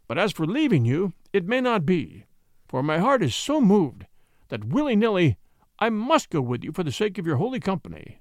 But 0.06 0.18
as 0.18 0.32
for 0.32 0.46
leaving 0.46 0.84
you, 0.84 1.14
it 1.32 1.46
may 1.46 1.62
not 1.62 1.86
be, 1.86 2.26
for 2.68 2.82
my 2.82 2.98
heart 2.98 3.22
is 3.22 3.34
so 3.34 3.58
moved 3.58 4.04
that 4.48 4.66
willy 4.66 4.96
nilly 4.96 5.38
I 5.78 5.88
must 5.88 6.28
go 6.28 6.42
with 6.42 6.62
you 6.62 6.70
for 6.70 6.82
the 6.82 6.92
sake 6.92 7.16
of 7.16 7.26
your 7.26 7.36
holy 7.36 7.58
company. 7.58 8.20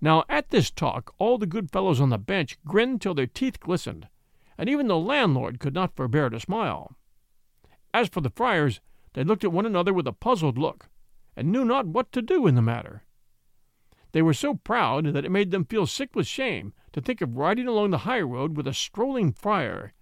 Now 0.00 0.22
at 0.28 0.50
this 0.50 0.70
talk 0.70 1.12
all 1.18 1.36
the 1.36 1.46
good 1.46 1.72
fellows 1.72 2.00
on 2.00 2.10
the 2.10 2.18
bench 2.18 2.58
grinned 2.64 3.00
till 3.00 3.14
their 3.14 3.26
teeth 3.26 3.58
glistened, 3.58 4.06
and 4.56 4.68
even 4.68 4.86
the 4.86 4.96
landlord 4.96 5.58
could 5.58 5.74
not 5.74 5.96
forbear 5.96 6.30
to 6.30 6.38
smile. 6.38 6.94
As 7.92 8.08
for 8.08 8.20
the 8.20 8.30
friars, 8.30 8.80
they 9.14 9.24
looked 9.24 9.44
at 9.44 9.52
one 9.52 9.66
another 9.66 9.92
with 9.92 10.06
a 10.06 10.12
puzzled 10.12 10.58
look, 10.58 10.88
and 11.36 11.50
knew 11.50 11.64
not 11.64 11.86
what 11.86 12.12
to 12.12 12.22
do 12.22 12.46
in 12.46 12.54
the 12.54 12.62
matter. 12.62 13.04
They 14.12 14.22
were 14.22 14.34
so 14.34 14.54
proud 14.54 15.06
that 15.06 15.24
it 15.24 15.30
made 15.30 15.50
them 15.50 15.64
feel 15.64 15.86
sick 15.86 16.14
with 16.14 16.26
shame 16.26 16.74
to 16.92 17.00
think 17.00 17.20
of 17.20 17.36
riding 17.36 17.66
along 17.66 17.90
the 17.90 17.98
high 17.98 18.20
road 18.20 18.56
with 18.56 18.66
a 18.66 18.74
strolling 18.74 19.32
friar, 19.32 19.94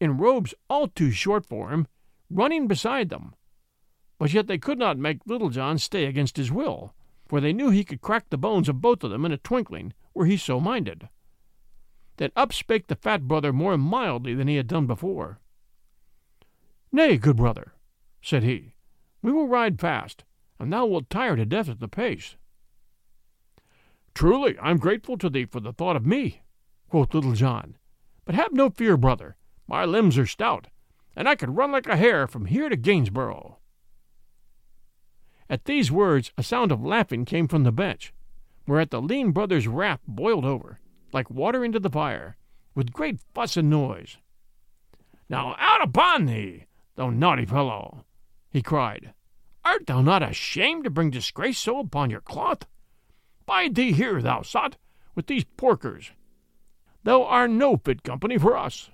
in 0.00 0.18
robes 0.18 0.52
all 0.68 0.88
too 0.88 1.12
short 1.12 1.46
for 1.46 1.70
him, 1.70 1.86
running 2.28 2.66
beside 2.66 3.08
them. 3.08 3.34
But 4.18 4.32
yet 4.32 4.48
they 4.48 4.58
could 4.58 4.78
not 4.78 4.98
make 4.98 5.26
Little 5.26 5.48
John 5.48 5.78
stay 5.78 6.06
against 6.06 6.36
his 6.36 6.50
will, 6.50 6.94
for 7.28 7.40
they 7.40 7.52
knew 7.52 7.70
he 7.70 7.84
could 7.84 8.00
crack 8.00 8.28
the 8.30 8.36
bones 8.38 8.68
of 8.68 8.80
both 8.80 9.04
of 9.04 9.10
them 9.10 9.24
in 9.24 9.32
a 9.32 9.38
twinkling, 9.38 9.94
were 10.12 10.26
he 10.26 10.36
so 10.36 10.60
minded. 10.60 11.08
Then 12.16 12.30
up 12.36 12.52
spake 12.52 12.88
the 12.88 12.96
fat 12.96 13.26
brother 13.26 13.52
more 13.52 13.78
mildly 13.78 14.34
than 14.34 14.48
he 14.48 14.56
had 14.56 14.66
done 14.66 14.86
before. 14.86 15.40
Nay, 16.90 17.16
good 17.16 17.36
brother, 17.36 17.72
said 18.22 18.42
he, 18.42 18.74
we 19.20 19.32
will 19.32 19.48
ride 19.48 19.80
fast, 19.80 20.24
and 20.58 20.72
thou 20.72 20.86
wilt 20.86 21.10
tire 21.10 21.36
to 21.36 21.44
death 21.44 21.68
at 21.68 21.80
the 21.80 21.88
pace. 21.88 22.36
Truly, 24.14 24.56
I'm 24.60 24.78
grateful 24.78 25.18
to 25.18 25.28
thee 25.28 25.44
for 25.44 25.60
the 25.60 25.72
thought 25.72 25.96
of 25.96 26.06
me, 26.06 26.42
quoth 26.88 27.14
Little 27.14 27.32
John. 27.32 27.76
But 28.24 28.34
have 28.34 28.52
no 28.52 28.70
fear, 28.70 28.96
brother, 28.96 29.36
my 29.66 29.84
limbs 29.84 30.16
are 30.18 30.26
stout, 30.26 30.68
and 31.16 31.28
I 31.28 31.34
could 31.34 31.56
run 31.56 31.72
like 31.72 31.86
a 31.86 31.96
hare 31.96 32.26
from 32.26 32.46
here 32.46 32.68
to 32.68 32.76
Gainsborough. 32.76 33.58
At 35.50 35.64
these 35.64 35.90
words 35.90 36.32
a 36.38 36.42
sound 36.42 36.72
of 36.72 36.84
laughing 36.84 37.24
came 37.24 37.48
from 37.48 37.64
the 37.64 37.72
bench, 37.72 38.12
whereat 38.66 38.90
the 38.90 39.02
lean 39.02 39.32
brother's 39.32 39.66
wrath 39.66 40.00
boiled 40.06 40.44
over, 40.44 40.80
like 41.12 41.30
water 41.30 41.64
into 41.64 41.80
the 41.80 41.90
fire, 41.90 42.36
with 42.74 42.92
great 42.92 43.20
fuss 43.34 43.56
and 43.56 43.68
noise. 43.68 44.18
Now 45.28 45.56
out 45.58 45.82
upon 45.82 46.26
thee, 46.26 46.66
thou 46.94 47.10
naughty 47.10 47.44
fellow! 47.44 48.04
He 48.52 48.62
cried. 48.62 49.14
Art 49.64 49.86
thou 49.86 50.02
not 50.02 50.22
ashamed 50.22 50.84
to 50.84 50.90
bring 50.90 51.10
disgrace 51.10 51.58
so 51.58 51.78
upon 51.78 52.10
your 52.10 52.20
cloth? 52.20 52.66
Bide 53.46 53.74
thee 53.74 53.92
here, 53.92 54.20
thou 54.20 54.42
sot, 54.42 54.76
with 55.14 55.26
these 55.26 55.44
porkers. 55.56 56.10
Thou 57.04 57.24
art 57.24 57.50
no 57.50 57.76
fit 57.76 58.02
company 58.02 58.38
for 58.38 58.56
us. 58.56 58.90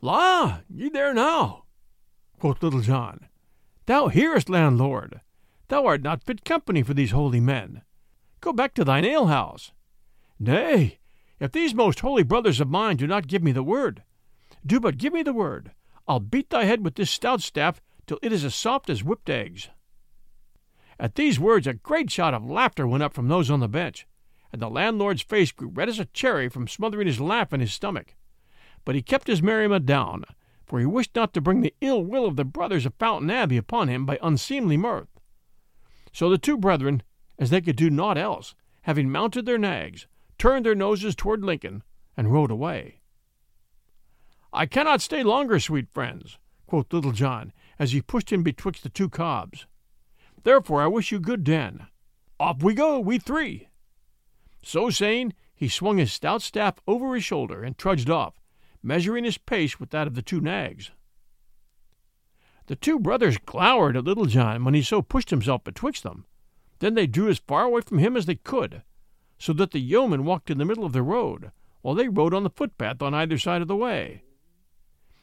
La, 0.00 0.58
ye 0.68 0.88
there 0.88 1.14
now, 1.14 1.64
quoth 2.38 2.62
Little 2.62 2.80
John, 2.80 3.28
Thou 3.86 4.08
hearest, 4.08 4.48
landlord. 4.48 5.20
Thou 5.68 5.86
art 5.86 6.02
not 6.02 6.24
fit 6.24 6.44
company 6.44 6.82
for 6.82 6.94
these 6.94 7.12
holy 7.12 7.40
men. 7.40 7.82
Go 8.40 8.52
back 8.52 8.74
to 8.74 8.84
thine 8.84 9.04
alehouse. 9.04 9.72
Nay, 10.38 10.98
if 11.38 11.52
these 11.52 11.74
most 11.74 12.00
holy 12.00 12.22
brothers 12.22 12.60
of 12.60 12.68
mine 12.68 12.96
do 12.96 13.06
not 13.06 13.28
give 13.28 13.42
me 13.42 13.52
the 13.52 13.62
word, 13.62 14.02
do 14.66 14.80
but 14.80 14.98
give 14.98 15.12
me 15.12 15.22
the 15.22 15.32
word, 15.32 15.72
I'll 16.06 16.20
beat 16.20 16.50
thy 16.50 16.64
head 16.64 16.84
with 16.84 16.96
this 16.96 17.10
stout 17.10 17.40
staff 17.40 17.80
till 18.12 18.18
it 18.20 18.30
is 18.30 18.44
as 18.44 18.54
soft 18.54 18.90
as 18.90 19.02
whipped 19.02 19.30
eggs. 19.30 19.70
At 21.00 21.14
these 21.14 21.40
words 21.40 21.66
a 21.66 21.72
great 21.72 22.10
shout 22.10 22.34
of 22.34 22.44
laughter 22.44 22.86
went 22.86 23.02
up 23.02 23.14
from 23.14 23.28
those 23.28 23.50
on 23.50 23.60
the 23.60 23.68
bench, 23.68 24.06
and 24.52 24.60
the 24.60 24.68
landlord's 24.68 25.22
face 25.22 25.50
grew 25.50 25.68
red 25.68 25.88
as 25.88 25.98
a 25.98 26.04
cherry 26.04 26.50
from 26.50 26.68
smothering 26.68 27.06
his 27.06 27.20
laugh 27.20 27.54
in 27.54 27.60
his 27.60 27.72
stomach. 27.72 28.14
But 28.84 28.94
he 28.94 29.00
kept 29.00 29.28
his 29.28 29.40
merriment 29.42 29.86
down, 29.86 30.24
for 30.66 30.78
he 30.78 30.84
wished 30.84 31.16
not 31.16 31.32
to 31.32 31.40
bring 31.40 31.62
the 31.62 31.74
ill 31.80 32.04
will 32.04 32.26
of 32.26 32.36
the 32.36 32.44
brothers 32.44 32.84
of 32.84 32.92
Fountain 32.98 33.30
Abbey 33.30 33.56
upon 33.56 33.88
him 33.88 34.04
by 34.04 34.18
unseemly 34.22 34.76
mirth. 34.76 35.08
So 36.12 36.28
the 36.28 36.36
two 36.36 36.58
brethren, 36.58 37.02
as 37.38 37.48
they 37.48 37.62
could 37.62 37.76
do 37.76 37.88
naught 37.88 38.18
else, 38.18 38.54
having 38.82 39.10
mounted 39.10 39.46
their 39.46 39.56
nags, 39.56 40.06
turned 40.36 40.66
their 40.66 40.74
noses 40.74 41.16
toward 41.16 41.42
Lincoln, 41.42 41.82
and 42.14 42.30
rode 42.30 42.50
away. 42.50 43.00
I 44.52 44.66
cannot 44.66 45.00
stay 45.00 45.22
longer, 45.22 45.58
sweet 45.58 45.88
friends, 45.94 46.36
quoth 46.72 46.90
Little 46.90 47.12
John, 47.12 47.52
as 47.82 47.90
he 47.90 48.00
pushed 48.00 48.32
him 48.32 48.44
betwixt 48.44 48.84
the 48.84 48.88
two 48.88 49.08
cobs. 49.08 49.66
Therefore 50.44 50.82
I 50.82 50.86
wish 50.86 51.10
you 51.10 51.18
good 51.18 51.42
den. 51.42 51.88
Off 52.38 52.62
we 52.62 52.74
go, 52.74 53.00
we 53.00 53.18
three. 53.18 53.66
So 54.62 54.88
saying, 54.88 55.34
he 55.52 55.66
swung 55.66 55.98
his 55.98 56.12
stout 56.12 56.42
staff 56.42 56.76
over 56.86 57.12
his 57.12 57.24
shoulder 57.24 57.64
and 57.64 57.76
trudged 57.76 58.08
off, 58.08 58.34
measuring 58.84 59.24
his 59.24 59.36
pace 59.36 59.80
with 59.80 59.90
that 59.90 60.06
of 60.06 60.14
the 60.14 60.22
two 60.22 60.40
nags. 60.40 60.92
The 62.66 62.76
two 62.76 63.00
brothers 63.00 63.36
glowered 63.38 63.96
at 63.96 64.04
Little 64.04 64.26
John 64.26 64.64
when 64.64 64.74
he 64.74 64.82
so 64.82 65.02
pushed 65.02 65.30
himself 65.30 65.64
betwixt 65.64 66.04
them. 66.04 66.24
Then 66.78 66.94
they 66.94 67.08
drew 67.08 67.28
as 67.28 67.38
far 67.40 67.64
away 67.64 67.80
from 67.80 67.98
him 67.98 68.16
as 68.16 68.26
they 68.26 68.36
could, 68.36 68.84
so 69.38 69.52
that 69.54 69.72
the 69.72 69.80
yeoman 69.80 70.24
walked 70.24 70.50
in 70.50 70.58
the 70.58 70.64
middle 70.64 70.84
of 70.84 70.92
the 70.92 71.02
road, 71.02 71.50
while 71.80 71.96
they 71.96 72.06
rode 72.06 72.32
on 72.32 72.44
the 72.44 72.50
footpath 72.50 73.02
on 73.02 73.12
either 73.12 73.38
side 73.38 73.60
of 73.60 73.66
the 73.66 73.74
way. 73.74 74.22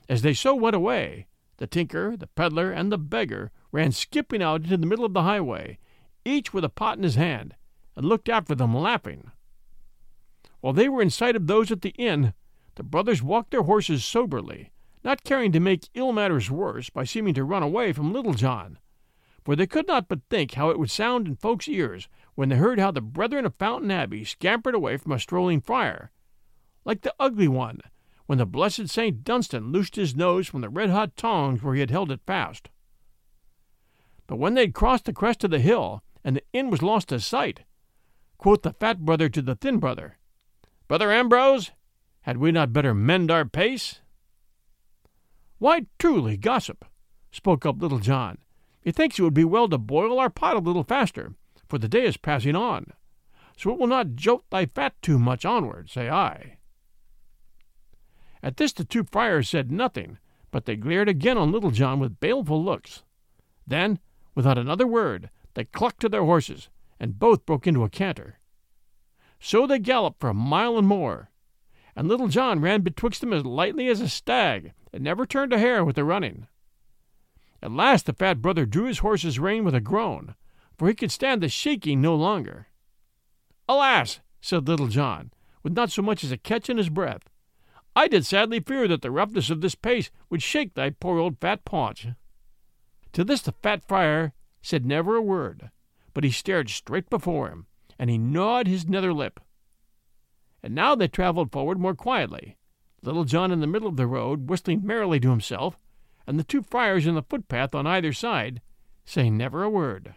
As 0.10 0.24
they 0.24 0.34
so 0.34 0.56
went 0.56 0.76
away, 0.76 1.28
the 1.60 1.68
tinker, 1.68 2.16
the 2.18 2.28
peddler, 2.28 2.72
and 2.72 2.92
the 2.92 2.98
beggar 2.98 3.52
ran 3.72 3.92
skipping 3.92 4.42
out 4.42 4.64
into 4.64 4.78
the 4.78 4.86
middle 4.86 5.06
of 5.06 5.14
the 5.14 5.24
highway, 5.24 5.78
each 6.26 6.54
with 6.54 6.64
a 6.64 6.70
pot 6.70 6.98
in 6.98 7.04
his 7.04 7.16
hand, 7.16 7.56
and 7.96 8.06
looked 8.06 8.30
after 8.30 8.56
them 8.56 8.76
laughing. 8.76 9.32
While 10.62 10.74
they 10.74 10.90
were 10.90 11.02
in 11.02 11.10
sight 11.10 11.36
of 11.36 11.48
those 11.48 11.70
at 11.70 11.82
the 11.82 11.94
inn, 11.98 12.34
the 12.76 12.84
brothers 12.84 13.22
walked 13.22 13.52
their 13.52 13.64
horses 13.64 14.06
soberly, 14.06 14.72
not 15.04 15.24
caring 15.24 15.52
to 15.52 15.60
make 15.60 15.90
ill 15.94 16.14
matters 16.14 16.50
worse 16.50 16.90
by 16.90 17.04
seeming 17.04 17.34
to 17.34 17.44
run 17.44 17.64
away 17.64 17.92
from 17.92 18.14
Little 18.14 18.34
John, 18.34 18.80
for 19.44 19.56
they 19.56 19.68
could 19.68 19.88
not 19.88 20.08
but 20.08 20.22
think 20.30 20.54
how 20.54 20.70
it 20.70 20.80
would 20.80 20.92
sound 20.92 21.28
in 21.28 21.36
folks' 21.36 21.68
ears 21.68 22.08
when 22.36 22.50
they 22.50 22.56
heard 22.56 22.80
how 22.80 22.92
the 22.92 23.02
brethren 23.02 23.46
of 23.46 23.56
Fountain 23.56 23.92
Abbey 23.92 24.24
scampered 24.24 24.76
away 24.76 24.96
from 24.96 25.12
a 25.12 25.20
strolling 25.20 25.60
friar, 25.60 26.12
like 26.86 27.02
the 27.02 27.14
ugly 27.20 27.50
one 27.50 27.82
when 28.30 28.38
the 28.38 28.46
blessed 28.46 28.88
Saint 28.88 29.24
Dunstan 29.24 29.72
loosed 29.72 29.96
his 29.96 30.16
nose 30.16 30.48
from 30.48 30.62
the 30.62 30.70
red 30.70 30.92
hot 30.92 31.18
tongs 31.18 31.64
where 31.64 31.74
he 31.74 31.80
had 31.80 31.90
held 31.90 32.12
it 32.12 32.22
fast. 32.28 32.70
But 34.28 34.36
when 34.36 34.54
they 34.54 34.62
had 34.62 34.76
crossed 34.76 35.06
the 35.06 35.14
crest 35.14 35.44
of 35.44 35.50
the 35.50 35.58
hill, 35.58 36.04
and 36.24 36.36
the 36.36 36.44
inn 36.54 36.70
was 36.70 36.84
lost 36.84 37.10
to 37.10 37.20
sight, 37.20 37.62
quoth 38.38 38.62
the 38.62 38.74
fat 38.74 39.00
brother 39.00 39.30
to 39.30 39.42
the 39.42 39.56
thin 39.56 39.80
brother, 39.80 40.20
Brother 40.88 41.12
Ambrose, 41.12 41.72
had 42.22 42.38
we 42.38 42.52
not 42.52 42.72
better 42.72 42.94
mend 42.94 43.32
our 43.32 43.46
pace? 43.46 44.02
Why, 45.58 45.88
truly, 45.98 46.38
gossip, 46.38 46.86
spoke 47.32 47.66
up 47.66 47.82
Little 47.82 47.98
John, 47.98 48.38
methinks 48.86 49.18
it 49.18 49.24
would 49.24 49.34
be 49.34 49.44
well 49.44 49.68
to 49.70 49.80
boil 49.80 50.20
our 50.20 50.30
pot 50.30 50.56
a 50.56 50.60
little 50.60 50.84
faster, 50.84 51.34
for 51.68 51.80
the 51.80 51.90
day 51.90 52.06
is 52.06 52.16
passing 52.16 52.56
on, 52.56 52.94
so 53.58 53.72
it 53.72 53.80
will 53.80 53.88
not 53.88 54.14
jolt 54.14 54.44
thy 54.52 54.68
fat 54.68 54.94
too 55.02 55.18
much 55.18 55.46
onward, 55.46 55.90
say 55.90 56.12
I. 56.12 56.59
At 58.42 58.58
this 58.58 58.74
the 58.74 58.84
two 58.84 59.04
friars 59.04 59.50
said 59.50 59.72
nothing, 59.72 60.18
but 60.52 60.66
they 60.66 60.76
glared 60.76 61.10
again 61.10 61.38
on 61.38 61.52
Little 61.52 61.72
John 61.72 62.00
with 62.00 62.20
baleful 62.20 62.64
looks. 62.64 63.04
Then, 63.68 64.00
without 64.34 64.58
another 64.58 64.88
word, 64.88 65.30
they 65.54 65.66
clucked 65.66 66.00
to 66.02 66.10
their 66.10 66.24
horses, 66.24 66.70
and 67.00 67.20
both 67.20 67.46
broke 67.46 67.68
into 67.68 67.84
a 67.84 67.90
canter. 67.90 68.40
So 69.40 69.68
they 69.68 69.80
galloped 69.80 70.20
for 70.20 70.30
a 70.30 70.34
mile 70.34 70.78
and 70.78 70.88
more, 70.88 71.30
and 71.96 72.08
Little 72.08 72.28
John 72.28 72.62
ran 72.62 72.82
betwixt 72.82 73.22
them 73.22 73.34
as 73.34 73.46
lightly 73.46 73.88
as 73.88 74.02
a 74.02 74.10
stag, 74.10 74.74
and 74.94 75.04
never 75.04 75.26
turned 75.26 75.54
a 75.54 75.60
hair 75.60 75.84
with 75.84 75.96
the 75.96 76.04
running. 76.04 76.48
At 77.62 77.72
last 77.72 78.06
the 78.06 78.14
fat 78.14 78.42
brother 78.42 78.66
drew 78.66 78.86
his 78.86 79.00
horse's 79.00 79.40
rein 79.40 79.64
with 79.64 79.76
a 79.76 79.82
groan, 79.82 80.36
for 80.78 80.88
he 80.88 80.94
could 80.94 81.12
stand 81.12 81.44
the 81.44 81.50
shaking 81.50 82.02
no 82.02 82.16
longer. 82.16 82.68
Alas, 83.68 84.22
said 84.42 84.68
Little 84.68 84.88
John, 84.88 85.32
with 85.62 85.74
not 85.74 85.92
so 85.92 86.02
much 86.02 86.24
as 86.24 86.32
a 86.32 86.38
catch 86.38 86.70
in 86.70 86.78
his 86.78 86.90
breath, 86.90 87.29
I 88.00 88.08
did 88.08 88.26
sadly 88.26 88.62
fear 88.62 88.88
that 88.88 89.02
the 89.02 89.12
roughness 89.12 89.50
of 89.50 89.60
this 89.60 89.76
pace 89.76 90.10
would 90.30 90.42
shake 90.42 90.74
thy 90.74 90.92
poor 90.92 91.20
old 91.20 91.38
fat 91.42 91.66
paunch. 91.66 92.08
To 93.12 93.26
this 93.26 93.42
the 93.42 93.52
fat 93.52 93.84
friar 93.86 94.32
said 94.62 94.86
never 94.86 95.18
a 95.18 95.22
word, 95.22 95.70
but 96.14 96.24
he 96.24 96.32
stared 96.32 96.70
straight 96.70 97.10
before 97.10 97.50
him, 97.50 97.68
and 98.00 98.10
he 98.10 98.18
gnawed 98.18 98.68
his 98.68 98.88
nether 98.88 99.12
lip. 99.12 99.42
And 100.64 100.74
now 100.74 100.96
they 100.96 101.10
travelled 101.10 101.52
forward 101.52 101.78
more 101.78 101.94
quietly, 101.94 102.56
Little 103.02 103.26
John 103.26 103.52
in 103.52 103.60
the 103.60 103.68
middle 103.68 103.90
of 103.90 103.98
the 103.98 104.08
road, 104.08 104.50
whistling 104.50 104.86
merrily 104.86 105.20
to 105.20 105.32
himself, 105.32 105.78
and 106.26 106.40
the 106.40 106.46
two 106.46 106.64
friars 106.64 107.06
in 107.06 107.16
the 107.16 107.24
footpath 107.24 107.76
on 107.76 107.86
either 107.86 108.14
side, 108.14 108.62
saying 109.04 109.36
never 109.36 109.62
a 109.62 109.70
word. 109.70 110.16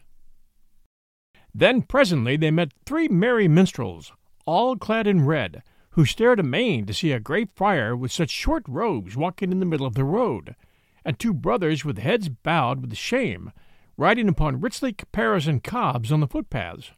Then 1.53 1.83
presently 1.83 2.37
they 2.37 2.53
met 2.53 2.75
three 2.87 3.09
merry 3.09 3.49
minstrels, 3.49 4.12
all 4.47 4.77
clad 4.77 5.09
in 5.09 5.27
red, 5.27 5.64
who 5.92 6.05
stared 6.05 6.40
amain 6.40 6.87
to 6.87 6.94
see 6.94 7.12
a 7.12 7.20
great 7.20 7.50
friar 7.55 7.94
with 7.94 8.11
such 8.11 8.31
short 8.31 8.64
robes 8.66 9.16
walking 9.16 9.52
in 9.52 9.61
the 9.61 9.66
middle 9.66 9.87
of 9.87 9.94
the 9.94 10.05
road, 10.05 10.57
and 11.05 11.18
two 11.18 11.35
brothers 11.35 11.85
with 11.85 11.98
heads 11.98 12.28
bowed 12.28 12.81
with 12.81 12.96
shame, 12.96 13.52
riding 13.96 14.28
upon 14.28 14.61
richly 14.61 14.92
caparisoned 14.92 15.62
cobs 15.62 16.11
on 16.11 16.20
the 16.20 16.26
footpaths. 16.26 16.92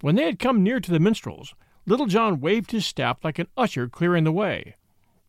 When 0.00 0.14
they 0.16 0.24
had 0.24 0.38
come 0.38 0.62
near 0.62 0.80
to 0.80 0.90
the 0.90 0.98
minstrels, 0.98 1.54
Little 1.86 2.06
John 2.06 2.40
waved 2.40 2.70
his 2.70 2.86
staff 2.86 3.22
like 3.22 3.38
an 3.38 3.48
usher 3.56 3.88
clearing 3.88 4.24
the 4.24 4.32
way. 4.32 4.76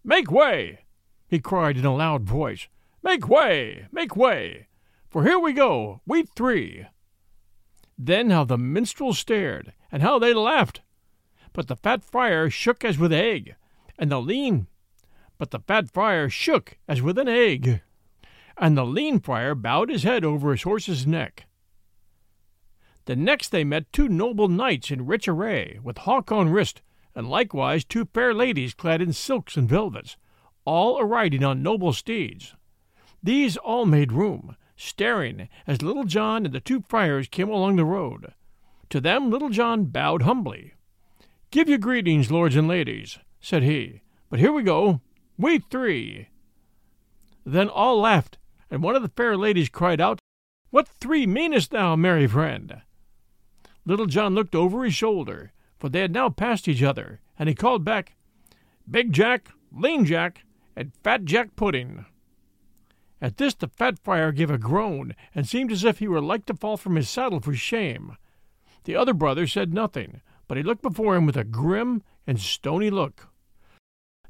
Make 0.04 0.32
way! 0.32 0.86
he 1.28 1.40
cried 1.40 1.78
in 1.78 1.86
a 1.86 1.94
loud 1.94 2.24
voice. 2.24 2.70
Make 3.04 3.28
way! 3.28 3.88
Make 3.92 4.16
way! 4.16 4.68
For 5.10 5.24
here 5.24 5.40
we 5.40 5.52
go, 5.52 6.02
we 6.06 6.24
three. 6.24 6.88
Then 7.98 8.30
how 8.30 8.46
the 8.46 8.58
minstrels 8.58 9.20
stared, 9.20 9.74
and 9.92 10.02
how 10.02 10.20
they 10.20 10.34
laughed! 10.34 10.82
But 11.56 11.70
the 11.70 11.78
fat 11.78 12.04
friar 12.04 12.50
shook 12.50 12.84
as 12.84 13.00
with 13.00 13.14
ague, 13.14 13.56
and 13.98 14.12
the 14.12 14.22
lean 14.22 14.68
but 15.38 15.52
the 15.52 15.60
fat 15.60 15.90
friar 15.92 16.30
shook 16.30 16.78
as 16.88 17.02
with 17.02 17.18
an 17.18 17.28
egg, 17.28 17.82
and 18.58 18.78
the 18.78 18.86
lean 18.86 19.20
friar 19.20 19.56
bowed 19.56 19.90
his 19.90 20.04
head 20.04 20.24
over 20.24 20.52
his 20.52 20.64
horse's 20.64 21.08
neck. 21.08 21.46
The 23.06 23.16
next 23.16 23.50
they 23.50 23.64
met 23.64 23.92
two 23.94 24.08
noble 24.10 24.48
knights 24.48 24.92
in 24.92 25.06
rich 25.06 25.28
array, 25.28 25.80
with 25.84 26.00
hawk 26.00 26.32
on 26.32 26.50
wrist, 26.50 26.82
and 27.14 27.30
likewise 27.30 27.86
two 27.86 28.06
fair 28.14 28.34
ladies 28.34 28.74
clad 28.74 29.02
in 29.02 29.14
silks 29.14 29.56
and 29.56 29.70
velvets, 29.70 30.18
all 30.66 30.98
a 30.98 31.06
riding 31.06 31.44
on 31.44 31.64
noble 31.64 31.94
steeds. 31.94 32.56
These 33.22 33.58
all 33.58 33.86
made 33.86 34.12
room, 34.12 34.56
staring 34.76 35.48
as 35.68 35.82
Little 35.82 36.04
John 36.04 36.46
and 36.46 36.54
the 36.54 36.60
two 36.60 36.82
friars 36.82 37.28
came 37.28 37.50
along 37.50 37.76
the 37.76 37.86
road. 37.86 38.34
To 38.90 39.02
them 39.02 39.30
Little 39.30 39.50
John 39.50 39.86
bowed 39.86 40.24
humbly. 40.24 40.75
Give 41.56 41.70
you 41.70 41.78
greetings, 41.78 42.30
lords 42.30 42.58
and 42.58 42.68
ladies, 42.68 43.18
said 43.40 43.64
he. 43.64 44.02
But 44.30 44.42
here 44.42 44.52
we 44.52 44.62
go, 44.62 45.00
we 45.38 45.60
three. 45.60 46.28
Then 47.46 47.70
all 47.70 48.02
laughed, 48.02 48.38
and 48.70 48.84
one 48.84 48.94
of 48.98 49.02
the 49.02 49.08
fair 49.16 49.38
ladies 49.38 49.70
cried 49.70 50.02
out, 50.02 50.20
What 50.70 50.86
three 50.86 51.26
meanest 51.26 51.72
thou, 51.72 51.96
merry 51.96 52.28
friend? 52.28 52.82
Little 53.86 54.06
John 54.06 54.36
looked 54.36 54.54
over 54.54 54.84
his 54.84 54.96
shoulder, 54.96 55.54
for 55.80 55.88
they 55.88 56.02
had 56.02 56.12
now 56.12 56.28
passed 56.28 56.68
each 56.68 56.84
other, 56.84 57.22
and 57.40 57.48
he 57.48 57.56
called 57.56 57.86
back, 57.86 58.18
Big 58.92 59.14
Jack, 59.14 59.48
Lean 59.72 60.04
Jack, 60.04 60.44
and 60.76 60.92
Fat 61.06 61.24
Jack 61.24 61.56
Pudding. 61.56 62.06
At 63.22 63.38
this 63.38 63.54
the 63.54 63.70
fat 63.70 63.98
friar 64.04 64.34
gave 64.34 64.52
a 64.52 64.58
groan, 64.58 65.16
and 65.34 65.48
seemed 65.48 65.72
as 65.72 65.86
if 65.86 66.00
he 66.00 66.10
were 66.10 66.20
like 66.20 66.46
to 66.48 66.54
fall 66.54 66.76
from 66.76 66.98
his 66.98 67.08
saddle 67.08 67.40
for 67.40 67.54
shame. 67.54 68.18
The 68.84 68.98
other 68.98 69.14
brother 69.14 69.48
said 69.48 69.74
nothing, 69.74 70.20
but 70.48 70.58
he 70.58 70.64
looked 70.64 70.82
before 70.82 71.16
him 71.16 71.26
with 71.26 71.38
a 71.38 71.44
grim 71.44 72.04
and 72.28 72.40
stony 72.40 72.90
look. 72.90 73.30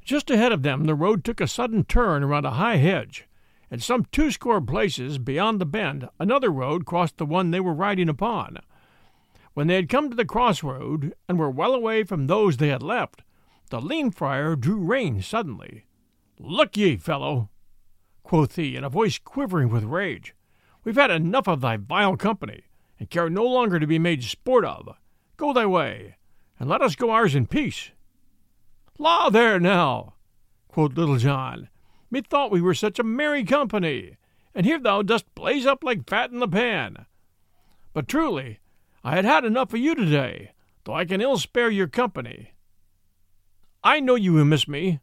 Just 0.04 0.30
ahead 0.30 0.52
of 0.52 0.62
them 0.62 0.84
the 0.84 0.94
road 0.94 1.24
took 1.24 1.40
a 1.40 1.48
sudden 1.48 1.84
turn 1.84 2.22
around 2.22 2.44
a 2.44 2.52
high 2.52 2.76
hedge, 2.76 3.26
and 3.70 3.82
some 3.82 4.06
two 4.12 4.30
score 4.30 4.60
places 4.60 5.18
beyond 5.18 5.60
the 5.60 5.66
bend 5.66 6.08
another 6.20 6.50
road 6.50 6.86
crossed 6.86 7.18
the 7.18 7.26
one 7.26 7.50
they 7.50 7.60
were 7.60 7.74
riding 7.74 8.08
upon. 8.08 8.58
When 9.54 9.66
they 9.66 9.74
had 9.74 9.88
come 9.88 10.10
to 10.10 10.16
the 10.16 10.24
crossroad, 10.24 11.14
and 11.28 11.38
were 11.38 11.50
well 11.50 11.74
away 11.74 12.04
from 12.04 12.26
those 12.26 12.58
they 12.58 12.68
had 12.68 12.82
left, 12.82 13.22
the 13.70 13.80
lean 13.80 14.10
friar 14.10 14.54
drew 14.54 14.76
rein 14.76 15.22
suddenly. 15.22 15.86
Look 16.38 16.76
ye, 16.76 16.96
fellow, 16.96 17.48
quoth 18.22 18.56
he, 18.56 18.76
in 18.76 18.84
a 18.84 18.90
voice 18.90 19.18
quivering 19.18 19.70
with 19.70 19.84
rage, 19.84 20.34
we've 20.84 20.96
had 20.96 21.10
enough 21.10 21.48
of 21.48 21.62
thy 21.62 21.78
vile 21.78 22.16
company, 22.16 22.64
and 23.00 23.10
care 23.10 23.30
no 23.30 23.44
longer 23.44 23.80
to 23.80 23.86
be 23.86 23.98
made 23.98 24.22
sport 24.22 24.64
of. 24.64 24.94
Go 25.36 25.52
thy 25.52 25.66
way, 25.66 26.16
and 26.58 26.68
let 26.68 26.80
us 26.82 26.96
go 26.96 27.10
ours 27.10 27.34
in 27.34 27.46
peace. 27.46 27.90
La 28.98 29.28
there 29.28 29.60
now, 29.60 30.14
quoth 30.68 30.92
Little 30.96 31.18
John, 31.18 31.68
methought 32.10 32.50
we 32.50 32.62
were 32.62 32.74
such 32.74 32.98
a 32.98 33.04
merry 33.04 33.44
company, 33.44 34.16
and 34.54 34.64
here 34.64 34.78
thou 34.78 35.02
dost 35.02 35.26
blaze 35.34 35.66
up 35.66 35.84
like 35.84 36.08
fat 36.08 36.30
in 36.30 36.38
the 36.38 36.48
pan. 36.48 37.04
But 37.92 38.08
truly, 38.08 38.60
I 39.04 39.14
had 39.14 39.24
had 39.24 39.44
enough 39.44 39.74
of 39.74 39.80
you 39.80 39.94
today, 39.94 40.52
though 40.84 40.94
I 40.94 41.04
can 41.04 41.20
ill 41.20 41.36
spare 41.36 41.70
your 41.70 41.88
company. 41.88 42.52
I 43.84 44.00
know 44.00 44.14
you 44.14 44.32
will 44.32 44.44
miss 44.44 44.66
me, 44.66 45.00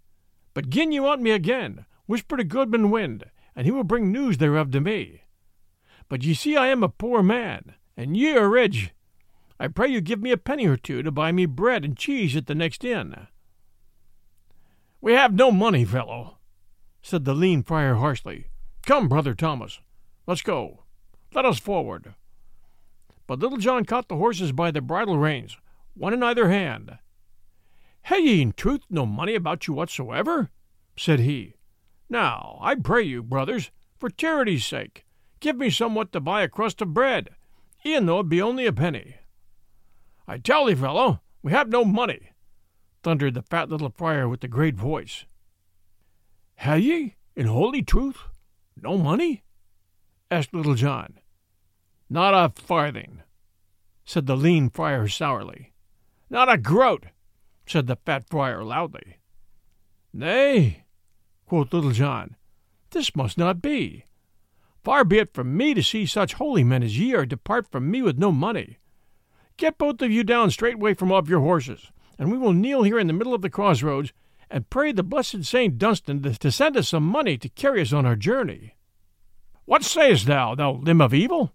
but 0.53 0.69
gin 0.69 0.91
you 0.91 1.03
want 1.03 1.21
me 1.21 1.31
again, 1.31 1.85
whisper 2.05 2.37
to 2.37 2.43
Goodman 2.43 2.89
Wind, 2.89 3.25
and 3.55 3.65
he 3.65 3.71
will 3.71 3.83
bring 3.83 4.11
news 4.11 4.37
thereof 4.39 4.71
to 4.71 4.81
me. 4.81 5.21
But 6.09 6.23
ye 6.23 6.33
see 6.33 6.57
I 6.57 6.67
am 6.67 6.83
a 6.83 6.89
poor 6.89 7.21
man, 7.21 7.75
and 7.95 8.17
ye 8.17 8.35
are 8.35 8.49
rich. 8.49 8.91
I 9.59 9.67
pray 9.67 9.87
you 9.87 10.01
give 10.01 10.21
me 10.21 10.31
a 10.31 10.37
penny 10.37 10.67
or 10.67 10.77
two 10.77 11.03
to 11.03 11.11
buy 11.11 11.31
me 11.31 11.45
bread 11.45 11.85
and 11.85 11.97
cheese 11.97 12.35
at 12.35 12.47
the 12.47 12.55
next 12.55 12.83
inn. 12.83 13.27
We 15.01 15.13
have 15.13 15.33
no 15.33 15.51
money, 15.51 15.85
fellow, 15.85 16.37
said 17.01 17.25
the 17.25 17.33
lean 17.33 17.63
friar 17.63 17.95
harshly. 17.95 18.47
Come, 18.85 19.07
brother 19.07 19.33
Thomas, 19.33 19.79
let's 20.27 20.41
go. 20.41 20.83
Let 21.33 21.45
us 21.45 21.59
forward 21.59 22.13
but 23.27 23.39
Little 23.39 23.57
John 23.57 23.85
caught 23.85 24.09
the 24.09 24.17
horses 24.17 24.51
by 24.51 24.71
the 24.71 24.81
bridle 24.81 25.17
reins, 25.17 25.57
one 25.93 26.13
in 26.13 26.23
either 26.23 26.49
hand. 26.49 26.97
Have 28.03 28.19
ye 28.19 28.41
in 28.41 28.51
truth 28.51 28.81
no 28.89 29.05
money 29.05 29.35
about 29.35 29.67
you 29.67 29.73
whatsoever? 29.73 30.49
said 30.97 31.19
he. 31.19 31.55
Now, 32.09 32.59
I 32.61 32.75
pray 32.75 33.03
you, 33.03 33.23
brothers, 33.23 33.71
for 33.97 34.09
charity's 34.09 34.65
sake, 34.65 35.05
give 35.39 35.55
me 35.55 35.69
somewhat 35.69 36.11
to 36.11 36.19
buy 36.19 36.43
a 36.43 36.49
crust 36.49 36.81
of 36.81 36.93
bread, 36.93 37.29
e'en 37.85 38.05
though 38.05 38.19
it 38.19 38.29
be 38.29 38.41
only 38.41 38.65
a 38.65 38.73
penny. 38.73 39.15
I 40.27 40.37
tell 40.37 40.65
thee, 40.65 40.75
fellow, 40.75 41.21
we 41.41 41.51
have 41.51 41.69
no 41.69 41.83
money, 41.83 42.29
thundered 43.03 43.33
the 43.33 43.41
fat 43.41 43.69
little 43.69 43.89
friar 43.89 44.29
with 44.29 44.41
the 44.41 44.47
great 44.47 44.75
voice. 44.75 45.25
Have 46.55 46.79
ye, 46.79 47.15
in 47.35 47.47
holy 47.47 47.81
truth, 47.81 48.17
no 48.81 48.97
money? 48.97 49.43
asked 50.31 50.53
Little 50.53 50.75
John. 50.75 51.19
Not 52.09 52.33
a 52.33 52.53
farthing, 52.61 53.21
said 54.05 54.25
the 54.25 54.37
lean 54.37 54.69
friar 54.69 55.07
sourly. 55.07 55.73
Not 56.29 56.51
a 56.51 56.57
groat, 56.57 57.07
said 57.65 57.87
the 57.87 57.97
fat 57.97 58.29
friar 58.29 58.63
loudly. 58.63 59.17
Nay, 60.13 60.85
quoth 61.45 61.73
Little 61.73 61.91
John, 61.91 62.35
this 62.91 63.15
must 63.15 63.37
not 63.37 63.61
be. 63.61 64.05
Far 64.83 65.03
be 65.03 65.17
it 65.17 65.33
from 65.33 65.55
me 65.55 65.73
to 65.73 65.83
see 65.83 66.05
such 66.05 66.33
holy 66.33 66.63
men 66.63 66.83
as 66.83 66.99
ye 66.99 67.13
are 67.13 67.25
depart 67.25 67.67
from 67.71 67.89
me 67.89 68.01
with 68.01 68.17
no 68.17 68.31
money. 68.31 68.77
Get 69.57 69.77
both 69.77 70.01
of 70.01 70.11
you 70.11 70.23
down 70.23 70.49
straightway 70.49 70.93
from 70.93 71.11
off 71.11 71.29
your 71.29 71.41
horses, 71.41 71.91
and 72.17 72.31
we 72.31 72.37
will 72.37 72.53
kneel 72.53 72.83
here 72.83 72.99
in 72.99 73.07
the 73.07 73.13
middle 73.13 73.33
of 73.33 73.41
the 73.41 73.49
crossroads 73.49 74.13
and 74.49 74.69
pray 74.69 74.91
the 74.91 75.03
blessed 75.03 75.45
Saint 75.45 75.77
Dunstan 75.77 76.21
to 76.21 76.51
send 76.51 76.77
us 76.77 76.89
some 76.89 77.03
money 77.03 77.37
to 77.37 77.49
carry 77.49 77.81
us 77.81 77.93
on 77.93 78.05
our 78.05 78.15
journey. 78.15 78.75
What 79.65 79.83
sayest 79.83 80.25
thou, 80.25 80.55
thou 80.55 80.73
limb 80.73 81.01
of 81.01 81.13
evil? 81.13 81.53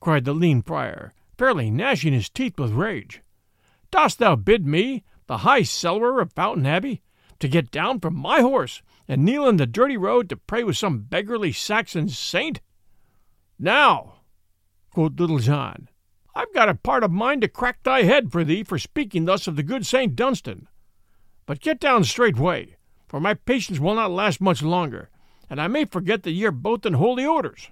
cried 0.00 0.24
the 0.24 0.32
lean 0.32 0.62
friar, 0.62 1.12
fairly 1.36 1.70
gnashing 1.70 2.12
his 2.12 2.28
teeth 2.28 2.58
with 2.58 2.72
rage. 2.72 3.22
Dost 3.90 4.18
thou 4.18 4.36
bid 4.36 4.66
me, 4.66 5.04
the 5.26 5.38
high 5.38 5.62
cellarer 5.62 6.20
of 6.20 6.32
Fountain 6.32 6.66
Abbey, 6.66 7.02
to 7.40 7.48
get 7.48 7.70
down 7.70 8.00
from 8.00 8.16
my 8.16 8.40
horse 8.40 8.82
and 9.06 9.24
kneel 9.24 9.48
in 9.48 9.56
the 9.56 9.66
dirty 9.66 9.96
road 9.96 10.28
to 10.28 10.36
pray 10.36 10.64
with 10.64 10.76
some 10.76 11.00
beggarly 11.00 11.52
Saxon 11.52 12.08
saint? 12.08 12.60
Now, 13.58 14.20
quoth 14.90 15.18
Little 15.18 15.38
John, 15.38 15.87
got 16.58 16.68
a 16.68 16.74
part 16.74 17.04
of 17.04 17.12
mine 17.12 17.40
to 17.40 17.46
crack 17.46 17.80
thy 17.84 18.02
head 18.02 18.32
for 18.32 18.42
thee 18.42 18.64
for 18.64 18.80
speaking 18.80 19.26
thus 19.26 19.46
of 19.46 19.54
the 19.54 19.62
good 19.62 19.86
Saint 19.86 20.16
Dunstan. 20.16 20.66
But 21.46 21.60
get 21.60 21.78
down 21.78 22.02
straightway, 22.02 22.74
for 23.06 23.20
my 23.20 23.34
patience 23.34 23.78
will 23.78 23.94
not 23.94 24.10
last 24.10 24.40
much 24.40 24.60
longer, 24.60 25.08
and 25.48 25.60
I 25.60 25.68
may 25.68 25.84
forget 25.84 26.24
that 26.24 26.32
ye 26.32 26.44
are 26.46 26.50
both 26.50 26.84
in 26.84 26.94
holy 26.94 27.24
orders. 27.24 27.70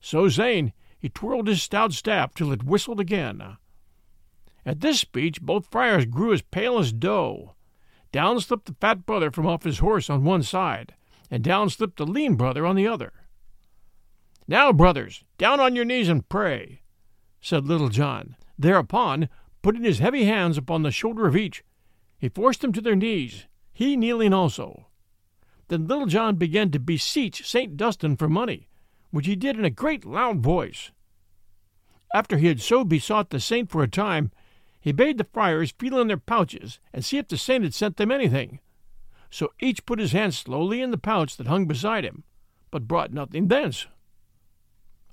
So 0.00 0.28
saying, 0.28 0.72
he 0.98 1.08
twirled 1.08 1.46
his 1.46 1.62
stout 1.62 1.92
staff 1.92 2.34
till 2.34 2.50
it 2.50 2.64
whistled 2.64 2.98
again. 2.98 3.40
At 4.64 4.80
this 4.80 4.98
speech 4.98 5.40
both 5.40 5.70
friars 5.70 6.04
grew 6.04 6.32
as 6.32 6.42
pale 6.42 6.80
as 6.80 6.92
dough. 6.92 7.54
Down 8.10 8.40
slipped 8.40 8.66
the 8.66 8.74
fat 8.80 9.06
brother 9.06 9.30
from 9.30 9.46
off 9.46 9.62
his 9.62 9.78
horse 9.78 10.10
on 10.10 10.24
one 10.24 10.42
side, 10.42 10.96
and 11.30 11.44
down 11.44 11.70
slipped 11.70 11.98
the 11.98 12.06
lean 12.06 12.34
brother 12.34 12.66
on 12.66 12.74
the 12.74 12.88
other. 12.88 13.12
Now, 14.48 14.72
brothers, 14.72 15.22
down 15.38 15.60
on 15.60 15.76
your 15.76 15.84
knees 15.84 16.08
and 16.08 16.28
pray, 16.28 16.80
said 17.40 17.66
Little 17.66 17.88
John. 17.88 18.36
Thereupon, 18.58 19.28
putting 19.62 19.84
his 19.84 19.98
heavy 19.98 20.24
hands 20.24 20.56
upon 20.56 20.82
the 20.82 20.90
shoulder 20.90 21.26
of 21.26 21.36
each, 21.36 21.64
he 22.18 22.28
forced 22.28 22.60
them 22.60 22.72
to 22.72 22.80
their 22.80 22.96
knees, 22.96 23.46
he 23.72 23.96
kneeling 23.96 24.32
also. 24.32 24.86
Then 25.68 25.86
Little 25.86 26.06
John 26.06 26.36
began 26.36 26.70
to 26.70 26.78
beseech 26.78 27.46
St. 27.46 27.76
Dunstan 27.76 28.16
for 28.16 28.28
money, 28.28 28.68
which 29.10 29.26
he 29.26 29.36
did 29.36 29.58
in 29.58 29.64
a 29.64 29.70
great 29.70 30.04
loud 30.04 30.40
voice. 30.40 30.90
After 32.14 32.38
he 32.38 32.46
had 32.46 32.60
so 32.60 32.84
besought 32.84 33.30
the 33.30 33.40
saint 33.40 33.70
for 33.70 33.82
a 33.82 33.88
time, 33.88 34.30
he 34.80 34.92
bade 34.92 35.18
the 35.18 35.24
friars 35.24 35.72
feel 35.72 35.98
in 35.98 36.06
their 36.06 36.16
pouches 36.16 36.78
and 36.92 37.04
see 37.04 37.18
if 37.18 37.28
the 37.28 37.36
saint 37.36 37.64
had 37.64 37.74
sent 37.74 37.96
them 37.96 38.12
anything. 38.12 38.60
So 39.30 39.52
each 39.60 39.84
put 39.84 39.98
his 39.98 40.12
hand 40.12 40.34
slowly 40.34 40.80
in 40.80 40.92
the 40.92 40.98
pouch 40.98 41.36
that 41.36 41.48
hung 41.48 41.66
beside 41.66 42.04
him, 42.04 42.24
but 42.70 42.86
brought 42.86 43.12
nothing 43.12 43.48
thence. 43.48 43.86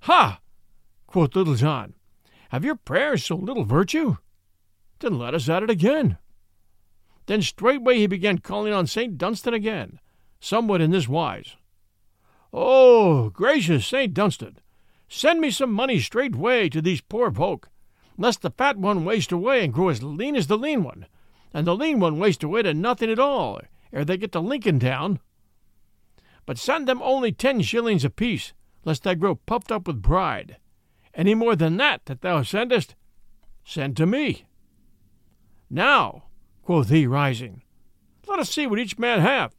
Ha! 0.02 0.40
quoth 1.08 1.36
Little 1.36 1.56
John. 1.56 1.96
Have 2.54 2.64
your 2.64 2.76
prayers 2.76 3.26
so 3.26 3.36
little 3.36 3.64
virtue? 3.64 4.18
Then 5.00 5.18
let 5.18 5.34
us 5.34 5.50
at 5.50 5.64
it 5.64 5.72
again. 5.72 6.20
Then 7.26 7.42
straightway 7.42 7.98
he 7.98 8.06
began 8.06 8.38
calling 8.38 8.72
on 8.72 8.86
St. 8.86 9.18
Dunstan 9.18 9.56
again, 9.56 10.00
somewhat 10.40 10.80
in 10.80 10.92
this 10.92 11.08
wise. 11.08 11.56
Oh, 12.54 13.32
gracious 13.32 13.88
St. 13.88 14.14
Dunstan, 14.14 14.60
send 15.10 15.42
me 15.42 15.50
some 15.50 15.74
money 15.74 16.00
straightway 16.00 16.70
to 16.70 16.80
these 16.80 17.02
poor 17.02 17.32
folk, 17.32 17.72
lest 18.20 18.44
the 18.44 18.52
fat 18.52 18.78
one 18.78 19.04
waste 19.04 19.32
away 19.32 19.64
and 19.64 19.74
grow 19.74 19.90
as 19.90 20.04
lean 20.04 20.36
as 20.36 20.46
the 20.46 20.56
lean 20.56 20.84
one, 20.84 21.08
and 21.56 21.66
the 21.66 21.76
lean 21.76 22.00
one 22.00 22.20
waste 22.20 22.44
away 22.44 22.62
to 22.62 22.76
nothing 22.76 23.10
at 23.10 23.18
all, 23.18 23.62
ere 23.92 24.06
they 24.06 24.16
get 24.16 24.32
to 24.34 24.40
Lincoln 24.40 24.80
Town. 24.80 25.20
But 26.46 26.60
send 26.60 26.88
them 26.88 27.02
only 27.02 27.32
ten 27.32 27.64
shillings 27.64 28.06
apiece, 28.06 28.54
lest 28.86 29.02
they 29.02 29.16
grow 29.16 29.34
puffed 29.34 29.72
up 29.72 29.88
with 29.88 30.04
pride. 30.04 30.58
Any 31.16 31.36
more 31.36 31.56
than 31.56 31.78
that 31.78 32.06
that 32.06 32.22
thou 32.22 32.42
sendest, 32.44 32.96
send 33.64 33.96
to 33.98 34.06
me. 34.06 34.46
Now, 35.70 36.24
quoth 36.64 36.90
he, 36.90 37.06
rising, 37.08 37.64
let 38.28 38.40
us 38.40 38.50
see 38.50 38.68
what 38.68 38.80
each 38.80 38.98
man 38.98 39.20
hath. 39.20 39.56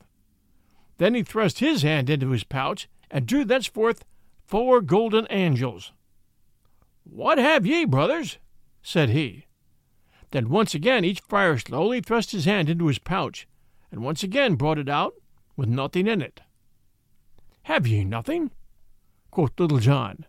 Then 0.98 1.14
he 1.14 1.22
thrust 1.22 1.58
his 1.58 1.82
hand 1.82 2.08
into 2.08 2.30
his 2.30 2.44
pouch, 2.44 2.88
and 3.10 3.26
drew 3.26 3.44
thenceforth 3.44 4.04
four 4.46 4.80
golden 4.80 5.26
angels. 5.30 5.92
What 7.04 7.38
have 7.38 7.66
ye, 7.66 7.84
brothers? 7.84 8.38
said 8.82 9.10
he. 9.10 9.46
Then 10.30 10.48
once 10.48 10.74
again 10.74 11.04
each 11.04 11.20
friar 11.20 11.58
slowly 11.58 12.00
thrust 12.00 12.32
his 12.32 12.44
hand 12.44 12.68
into 12.68 12.86
his 12.86 12.98
pouch, 12.98 13.46
and 13.92 14.02
once 14.02 14.22
again 14.22 14.56
brought 14.56 14.78
it 14.78 14.88
out 14.88 15.14
with 15.56 15.68
nothing 15.68 16.06
in 16.06 16.20
it. 16.20 16.40
Have 17.64 17.86
ye 17.86 18.04
nothing? 18.04 18.50
quoth 19.30 19.58
Little 19.58 19.78
John. 19.78 20.26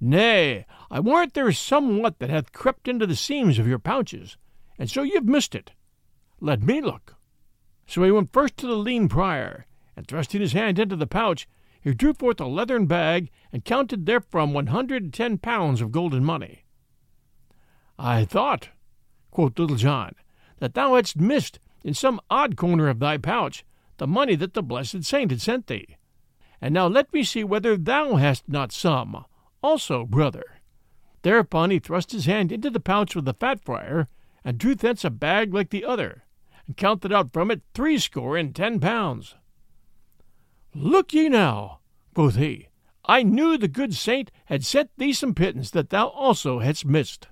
Nay, 0.00 0.66
I 0.90 1.00
warrant 1.00 1.34
there 1.34 1.48
is 1.48 1.58
somewhat 1.58 2.18
that 2.18 2.30
hath 2.30 2.52
crept 2.52 2.86
into 2.86 3.06
the 3.06 3.16
seams 3.16 3.58
of 3.58 3.66
your 3.66 3.78
pouches, 3.78 4.36
and 4.78 4.90
so 4.90 5.02
you've 5.02 5.24
missed 5.24 5.54
it. 5.54 5.72
Let 6.40 6.62
me 6.62 6.80
look. 6.82 7.16
So 7.86 8.02
he 8.02 8.10
went 8.10 8.32
first 8.32 8.56
to 8.58 8.66
the 8.66 8.74
lean 8.74 9.08
prior, 9.08 9.66
and 9.96 10.06
thrusting 10.06 10.40
his 10.40 10.52
hand 10.52 10.78
into 10.78 10.96
the 10.96 11.06
pouch, 11.06 11.48
he 11.80 11.94
drew 11.94 12.12
forth 12.12 12.40
a 12.40 12.46
leathern 12.46 12.86
bag 12.86 13.30
and 13.52 13.64
counted 13.64 14.04
therefrom 14.04 14.52
one 14.52 14.66
hundred 14.66 15.02
and 15.04 15.14
ten 15.14 15.38
pounds 15.38 15.80
of 15.80 15.92
golden 15.92 16.24
money. 16.24 16.64
I 17.98 18.24
thought, 18.24 18.68
quoth 19.30 19.58
Little 19.58 19.76
John, 19.76 20.14
that 20.58 20.74
thou 20.74 20.96
hadst 20.96 21.16
missed 21.16 21.58
in 21.84 21.94
some 21.94 22.20
odd 22.28 22.56
corner 22.56 22.88
of 22.88 22.98
thy 22.98 23.16
pouch 23.16 23.64
the 23.96 24.06
money 24.06 24.34
that 24.34 24.52
the 24.52 24.62
blessed 24.62 25.04
saint 25.04 25.30
had 25.30 25.40
sent 25.40 25.68
thee. 25.68 25.96
And 26.60 26.74
now 26.74 26.86
let 26.86 27.12
me 27.14 27.22
see 27.22 27.44
whether 27.44 27.76
thou 27.76 28.16
hast 28.16 28.48
not 28.48 28.72
some, 28.72 29.24
also, 29.66 30.06
brother. 30.06 30.60
Thereupon 31.22 31.72
he 31.72 31.80
thrust 31.80 32.12
his 32.12 32.26
hand 32.26 32.52
into 32.52 32.70
the 32.70 32.78
pouch 32.78 33.16
of 33.16 33.24
the 33.24 33.34
fat 33.34 33.60
friar, 33.64 34.06
and 34.44 34.58
drew 34.58 34.76
thence 34.76 35.04
a 35.04 35.10
bag 35.10 35.52
like 35.52 35.70
the 35.70 35.84
other, 35.84 36.22
and 36.66 36.76
counted 36.76 37.12
out 37.12 37.32
from 37.32 37.50
it 37.50 37.62
threescore 37.74 38.36
and 38.36 38.54
ten 38.54 38.78
pounds. 38.78 39.34
Look 40.72 41.12
ye 41.12 41.28
now, 41.28 41.80
quoth 42.14 42.36
he, 42.36 42.68
I 43.06 43.24
knew 43.24 43.58
the 43.58 43.66
good 43.66 43.94
saint 43.94 44.30
had 44.44 44.64
sent 44.64 44.90
thee 44.98 45.12
some 45.12 45.34
pittance 45.34 45.72
that 45.72 45.90
thou 45.90 46.06
also 46.06 46.60
hadst 46.60 46.86
missed. 46.86 47.26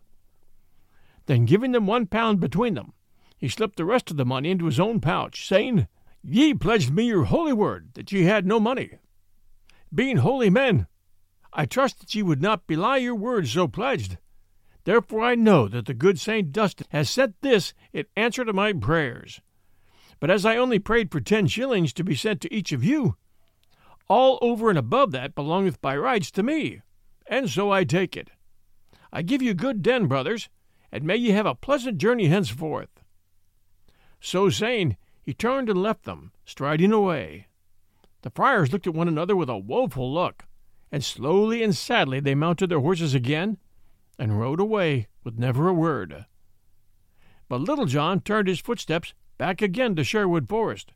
Then 1.27 1.45
giving 1.45 1.71
them 1.71 1.87
one 1.87 2.07
pound 2.07 2.41
between 2.41 2.75
them, 2.75 2.95
he 3.39 3.49
slipped 3.49 3.77
the 3.77 3.85
rest 3.85 4.11
of 4.11 4.17
the 4.17 4.25
money 4.25 4.51
into 4.51 4.67
his 4.67 4.81
own 4.81 5.01
pouch, 5.01 5.47
saying, 5.47 5.87
Ye 6.25 6.53
pledged 6.53 6.93
me 6.93 7.05
your 7.05 7.25
holy 7.25 7.53
word 7.53 7.91
that 7.95 8.11
ye 8.11 8.25
had 8.25 8.45
no 8.45 8.59
money. 8.59 8.99
Being 9.95 10.17
holy 10.17 10.51
men, 10.51 10.89
I 11.55 11.67
trust 11.67 12.01
that 12.01 12.15
ye 12.15 12.23
would 12.23 12.43
not 12.43 12.67
belie 12.67 12.97
your 12.97 13.15
word 13.15 13.47
so 13.47 13.69
pledged. 13.69 14.19
Therefore 14.83 15.23
I 15.23 15.37
know 15.37 15.69
that 15.69 15.87
the 15.87 15.95
good 15.95 16.19
Saint 16.19 16.53
Dunstan 16.53 16.89
has 16.91 17.09
sent 17.09 17.41
this 17.41 17.73
in 17.93 18.07
answer 18.17 18.45
to 18.45 18.53
my 18.53 18.73
prayers. 18.73 19.41
But 20.19 20.31
as 20.31 20.45
I 20.45 20.57
only 20.57 20.79
prayed 20.79 21.13
for 21.13 21.21
ten 21.21 21.47
shillings 21.47 21.93
to 21.95 22.05
be 22.05 22.17
sent 22.17 22.41
to 22.41 22.53
each 22.53 22.73
of 22.73 22.83
you, 22.83 23.17
all 24.09 24.39
over 24.43 24.69
and 24.69 24.79
above 24.79 25.13
that 25.13 25.35
belongeth 25.35 25.81
by 25.81 25.97
rights 25.97 26.31
to 26.33 26.43
me, 26.43 26.83
and 27.27 27.49
so 27.49 27.71
I 27.71 27.85
take 27.85 28.17
it. 28.17 28.31
I 29.13 29.23
give 29.23 29.41
you 29.41 29.55
good 29.55 29.81
den, 29.81 30.07
brothers, 30.07 30.49
and 30.91 31.05
may 31.05 31.17
ye 31.17 31.31
have 31.31 31.47
a 31.47 31.55
pleasant 31.55 31.99
journey 31.99 32.27
henceforth. 32.27 32.91
So 34.21 34.51
saying, 34.51 34.97
he 35.23 35.33
turned 35.33 35.71
and 35.71 35.83
left 35.83 36.05
them, 36.05 36.33
striding 36.45 36.93
away. 36.93 37.47
The 38.23 38.31
friars 38.31 38.73
looked 38.73 38.87
at 38.87 38.95
one 38.95 39.09
another 39.09 39.37
with 39.37 39.49
a 39.49 39.57
woeful 39.57 40.13
look, 40.13 40.45
and 40.91 41.05
slowly 41.05 41.63
and 41.63 41.77
sadly 41.77 42.21
they 42.21 42.35
mounted 42.35 42.69
their 42.69 42.81
horses 42.81 43.15
again 43.15 43.59
and 44.19 44.39
rode 44.39 44.61
away 44.61 45.09
with 45.25 45.39
never 45.39 45.69
a 45.69 45.75
word. 45.75 46.27
But 47.49 47.61
Little 47.61 47.87
John 47.87 48.21
turned 48.21 48.49
his 48.49 48.61
footsteps 48.61 49.15
back 49.39 49.61
again 49.61 49.97
to 49.97 50.05
Sherwood 50.05 50.49
Forest, 50.49 50.93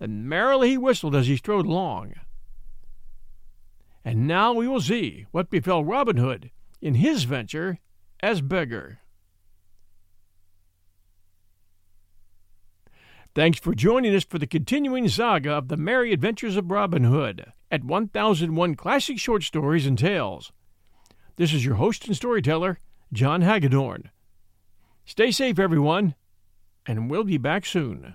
and 0.00 0.28
merrily 0.28 0.70
he 0.70 0.78
whistled 0.78 1.14
as 1.14 1.26
he 1.26 1.36
strode 1.36 1.66
along. 1.66 2.14
And 4.04 4.26
now 4.26 4.52
we 4.52 4.68
will 4.68 4.80
see 4.80 5.26
what 5.30 5.50
befell 5.50 5.84
Robin 5.84 6.16
Hood 6.16 6.50
in 6.80 6.94
his 6.94 7.24
venture 7.24 7.78
as 8.20 8.40
beggar. 8.40 9.00
Thanks 13.34 13.58
for 13.58 13.74
joining 13.74 14.14
us 14.14 14.24
for 14.24 14.38
the 14.38 14.46
continuing 14.46 15.08
saga 15.08 15.52
of 15.52 15.68
the 15.68 15.76
merry 15.76 16.12
adventures 16.12 16.56
of 16.56 16.70
Robin 16.70 17.04
Hood 17.04 17.52
at 17.74 17.82
1001 17.82 18.76
Classic 18.76 19.18
Short 19.18 19.42
Stories 19.42 19.84
and 19.84 19.98
Tales. 19.98 20.52
This 21.34 21.52
is 21.52 21.64
your 21.64 21.74
host 21.74 22.06
and 22.06 22.14
storyteller, 22.14 22.78
John 23.12 23.42
Hagedorn. 23.42 24.12
Stay 25.04 25.32
safe, 25.32 25.58
everyone, 25.58 26.14
and 26.86 27.10
we'll 27.10 27.24
be 27.24 27.36
back 27.36 27.66
soon. 27.66 28.14